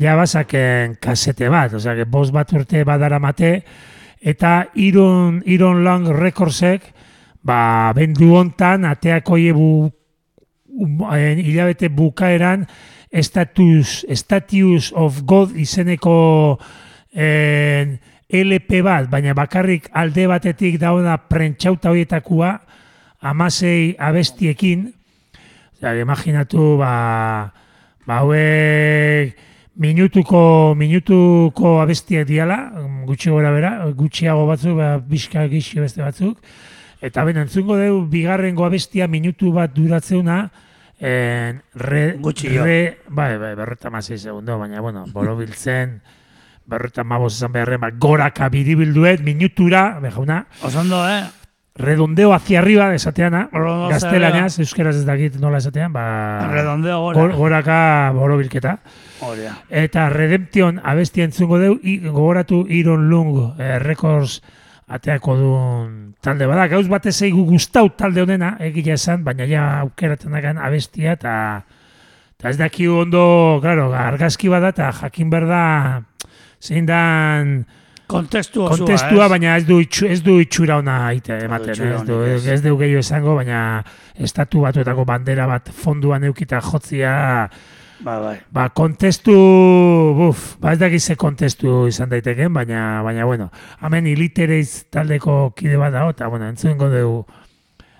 [0.00, 3.64] ja basaken kasete bat, osea, que bost bat urte badara mate,
[4.20, 6.86] eta Iron, Iron Long Recordsek,
[7.42, 9.90] ba, bendu hontan, ateako bu,
[10.70, 12.66] um, eh, hilabete bukaeran,
[13.10, 16.60] Status, Status of God izeneko
[17.10, 17.98] en,
[18.30, 22.54] LP bat, baina bakarrik alde batetik dauna prentxauta horietakoa,
[23.20, 24.92] amasei abestiekin,
[25.80, 27.52] Osea, imaginatu, ba,
[28.04, 29.32] ba hauek
[29.80, 32.58] minutuko, minutuko abestiak diala,
[33.08, 36.36] gutxi gora bera, gutxiago batzuk, ba, bizka gixi beste batzuk,
[37.00, 40.50] eta ben, entzungo deu, bigarrengo abestia minutu bat duratzeuna,
[41.00, 46.02] en, re, Gutxi re, bai, bai, berreta segundo, baina, bueno, borobiltzen,
[46.70, 51.24] berreta mabos esan beharren, ba, goraka biribilduet, minutura, bejauna, Osondo, eh?
[51.80, 53.48] redondeo hacia arriba, esateana,
[53.88, 57.18] gaztelaniaz, euskeraz ez dakit nola esatean, ba, Redondeo gora.
[57.20, 57.78] gor- goraka
[58.14, 58.78] borobilketa.
[59.24, 59.54] Hori da.
[59.70, 64.40] Eta Redemption abestia entzungo deu, i, gogoratu Iron Lung eh, Records
[64.90, 65.90] ateako duen
[66.20, 66.66] talde bada.
[66.68, 71.34] Gauz batez eigu gustau talde honena, egia esan, baina ja aukeratzen dakan abestia, eta
[72.40, 75.62] eta ez daki ondo, claro, argazki bada, eta jakin berda
[76.60, 77.64] zein dan
[78.10, 79.30] Kontestu kontestua, ez?
[79.30, 82.40] baina ez du, itxu, ez du itxura ona aite, ematen, ez du, ez.
[82.56, 83.60] ez du gehiago esango, baina
[84.18, 87.12] estatu batuetako bandera bat fonduan eukita jotzia,
[88.00, 88.38] Ba, bai.
[88.48, 89.34] Ba, kontestu,
[90.16, 93.50] buf, ba ez dakiz ze kontestu izan daiteken, baina, baina, bueno,
[93.84, 97.26] hemen ilitereiz taldeko kide bat dago, eta, bueno, entzuengo dugu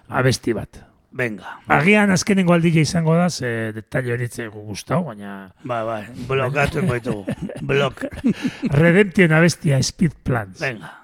[0.08, 0.89] abesti bat.
[1.12, 1.56] Venga.
[1.66, 6.04] Agian azkenengo aldile izango da, ze detalle horitze gustau, baina Ba, bai.
[6.28, 7.24] Blokatu ditugu.
[7.72, 8.04] Blok.
[8.70, 10.60] Redemption abestia Speed Plans.
[10.62, 10.94] Venga.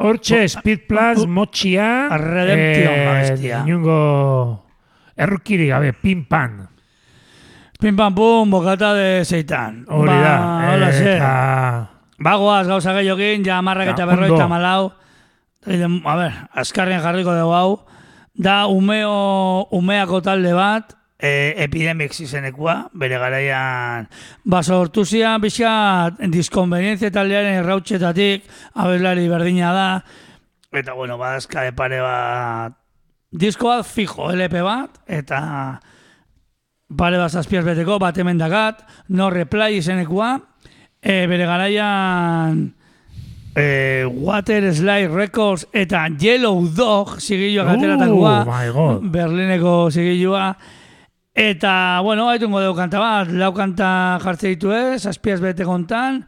[0.00, 4.64] Hortxe Speed Plans, motxia, Redemption inungo
[5.18, 6.68] errukiri gabe, pin pan.
[7.78, 9.84] Pim pam pum, bokata de zeitan.
[9.86, 11.14] Hori da, Ba, hola, ze.
[11.14, 11.90] eta...
[12.18, 14.48] Bagoaz gauza gehiagin, ja marrak eta berroita ondo.
[14.50, 14.92] malau.
[15.62, 17.78] A ber, azkarren jarriko dugu hau.
[18.34, 24.08] Da umeo, umeako talde bat, e, epidemix izenekua, bere garaian.
[24.44, 29.90] Ba sortu zian pixka diskonvenientzia taldearen errautxetatik, abeslari berdina da,
[30.72, 32.78] eta bueno, badazka de pare bat,
[33.30, 35.40] disko bat fijo, LP bat, eta
[36.96, 40.36] pare bat zazpiaz beteko, bat hemen dakat, no reply izenekua,
[41.02, 42.66] e, bere garaian
[43.58, 49.10] e, Water Slide Records eta Yellow Dog Oh, my God.
[49.12, 50.56] Berlineko zigilua,
[51.38, 56.24] eta, bueno, haitungo dugu kanta bat, lau kanta jartze ditu ez, zazpiaz bete kontan,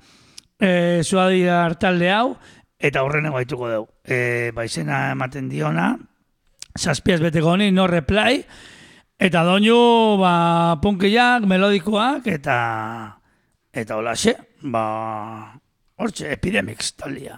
[0.56, 2.34] e, zuadi hartalde hau,
[2.78, 3.88] eta horreneko haituko dugu.
[4.06, 5.92] E, baizena ematen diona,
[6.78, 8.44] zazpiaz beteko honi, no reply,
[9.20, 12.56] Eta doinu, ba, punkiak, melodikoak, eta...
[13.70, 14.32] Eta holaxe,
[14.72, 14.84] ba...
[16.00, 17.36] Hortxe, epidemics talia.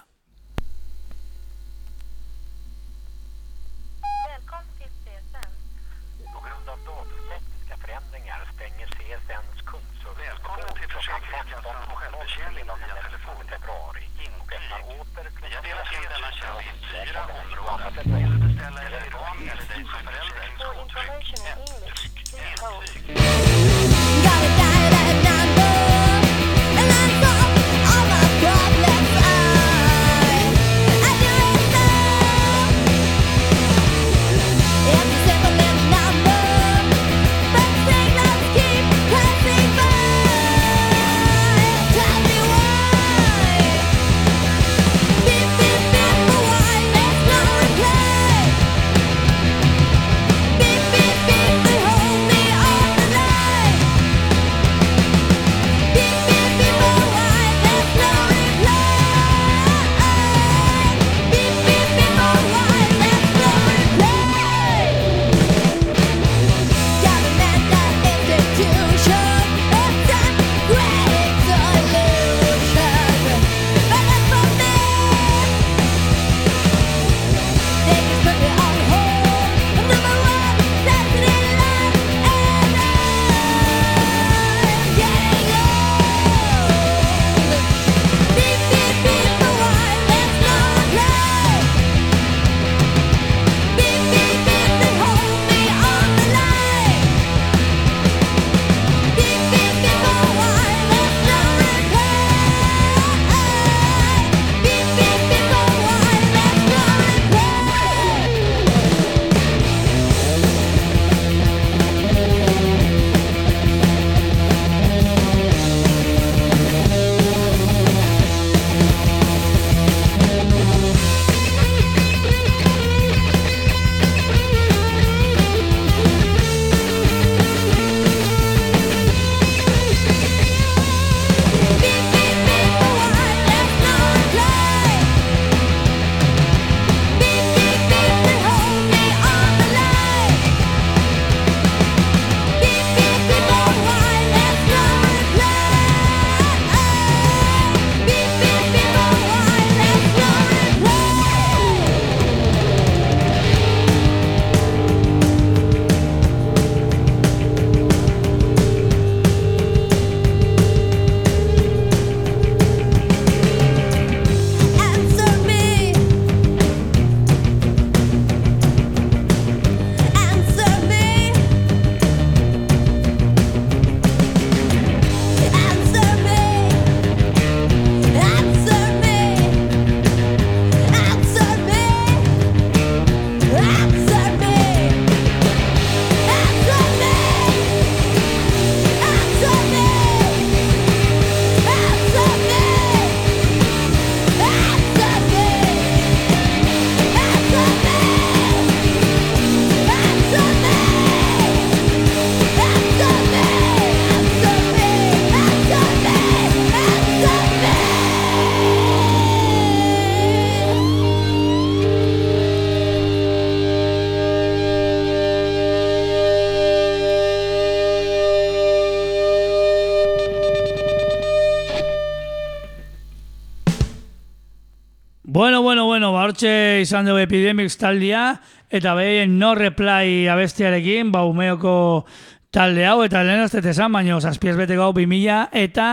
[225.33, 228.35] Bueno, bueno, bueno, ba, hortxe izan dugu Epidemics taldia,
[228.69, 232.05] eta behien no reply abestiarekin, ba, umeoko
[232.53, 235.87] talde hau, eta lehen ez dut esan, baina zazpiez beteko hau 2000 eta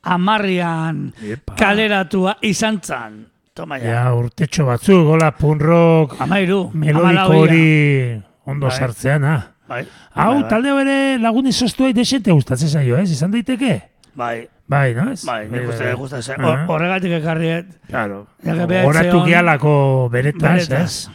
[0.00, 1.58] amarrian Epa.
[1.60, 3.18] kaleratua izan zan.
[3.52, 3.98] Toma ja.
[3.98, 8.16] Ja, urtetxo batzuk, gola punk rock, Amairu, melodiko hori
[8.48, 8.78] ondo Bai.
[8.78, 9.36] sartzean, ha.
[9.68, 9.82] Bai,
[10.14, 10.48] Hau, bai, bai.
[10.54, 13.10] talde bere lagun izoztuai desente gustatzen zaio, ez?
[13.12, 13.76] Izan daiteke?
[14.16, 15.12] Bai, Bai, no?
[15.12, 15.24] Ez?
[15.24, 16.42] bai, nik uste, nik uste, ze- Ah.
[16.42, 18.26] hor- horregatik ekarriet, Claro.
[18.42, 21.08] Horatu gialako beretaz, ez?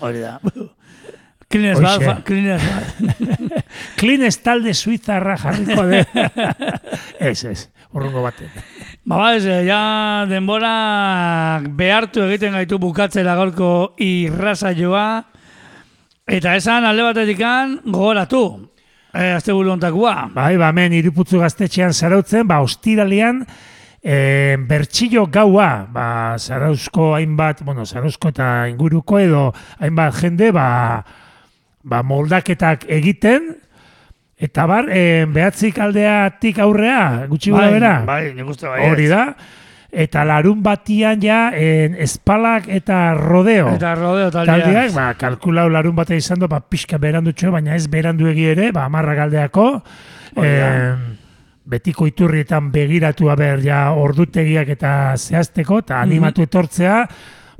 [0.00, 0.40] Hori da.
[1.48, 3.64] Cleaners bat, cleaners bat.
[3.96, 6.02] Klines talde suizarra jarriko de.
[7.30, 8.50] ez, ez, urrungo baten.
[9.04, 15.06] Ba, ba, ez, eh, ja denbora behartu egiten gaitu bukatzera gaurko irrasaioa.
[16.28, 18.42] Eta esan alde batetikan gogoratu.
[19.14, 20.28] E, azte buru ontakoa.
[20.34, 23.44] Bai, ba, hemen iruputzu gaztetxean zarautzen, ba, ostiralian,
[24.02, 26.08] e, bertxillo gaua, ba,
[26.38, 29.46] zarauzko hainbat, bueno, zarauzko eta inguruko edo
[29.80, 30.68] hainbat jende, ba,
[31.82, 33.54] ba, moldaketak egiten,
[34.38, 37.94] Eta bar, e, behatzik aldeatik aurrea, gutxi gura bera.
[38.06, 38.84] bai, nik uste bai.
[38.86, 39.32] Hori da.
[39.88, 43.70] Eta larun batian ja, en, espalak eta rodeo.
[43.78, 44.58] Eta rodeo taldea.
[44.60, 48.68] Taldeak, ba, kalkulau larun bate izan du, ba, pixka berandutxo, baina ez berandu egi ere,
[48.76, 49.70] ba, amarra galdeako.
[50.44, 51.06] Em,
[51.68, 57.00] betiko iturrietan begiratu haber ja ordutegiak eta zehazteko, eta animatu etortzea,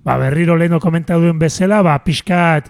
[0.05, 2.69] ba, berriro leheno komentatu duen bezala, ba, pixkat,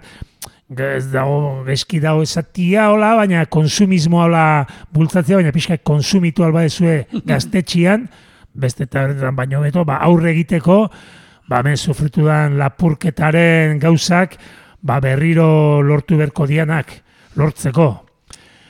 [0.69, 4.63] ez dago, eski dago esatia hola, baina konsumismo hola
[4.95, 8.07] bultzatzea, baina pixkat konsumitu alba dezue gaztetxian,
[8.53, 10.89] beste tabernetan baino beto, ba, aurre egiteko,
[11.47, 14.37] ba, hemen sufritu dan lapurketaren gauzak,
[14.81, 16.91] ba, berriro lortu berko dianak,
[17.35, 18.05] lortzeko.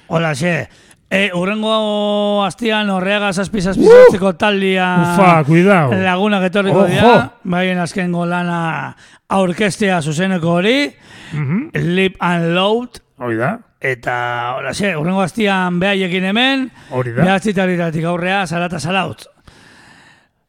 [0.07, 0.67] Hola, xe.
[1.09, 5.91] E, urrengo astian horreaga zazpi zazpizatzeko taldia Ufa, cuidao.
[5.97, 6.87] lagunak etorriko Ojo.
[6.91, 7.31] dira.
[7.43, 8.95] Baien azken lana
[9.29, 10.93] aurkestea zuzeneko hori,
[11.33, 11.69] Mhm.
[11.73, 17.23] Lip and Load, Hoi da, eta hola, xe, urrengo astian behaiekin hemen, hori da.
[17.23, 19.25] behatzitaritatik aurrea, zarata zalaut.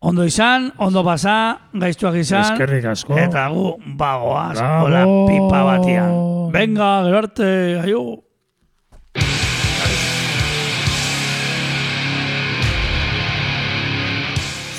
[0.00, 1.32] Ondo izan, ondo pasa,
[1.76, 3.18] gaiztuak izan, Eskerrik asko.
[3.20, 3.66] eta gu
[4.00, 6.14] bagoaz, hola pipa batian.
[6.54, 7.48] Venga, gero arte,
[7.82, 8.00] aio.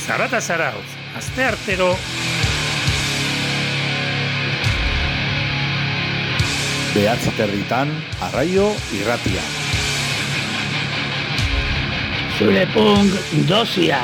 [0.07, 1.93] Zarata zarauz, azte artero
[6.91, 7.93] Behatzi territan,
[8.25, 8.65] arraio
[8.97, 9.43] irratia.
[12.35, 13.15] Zure punk
[13.47, 14.01] dosia.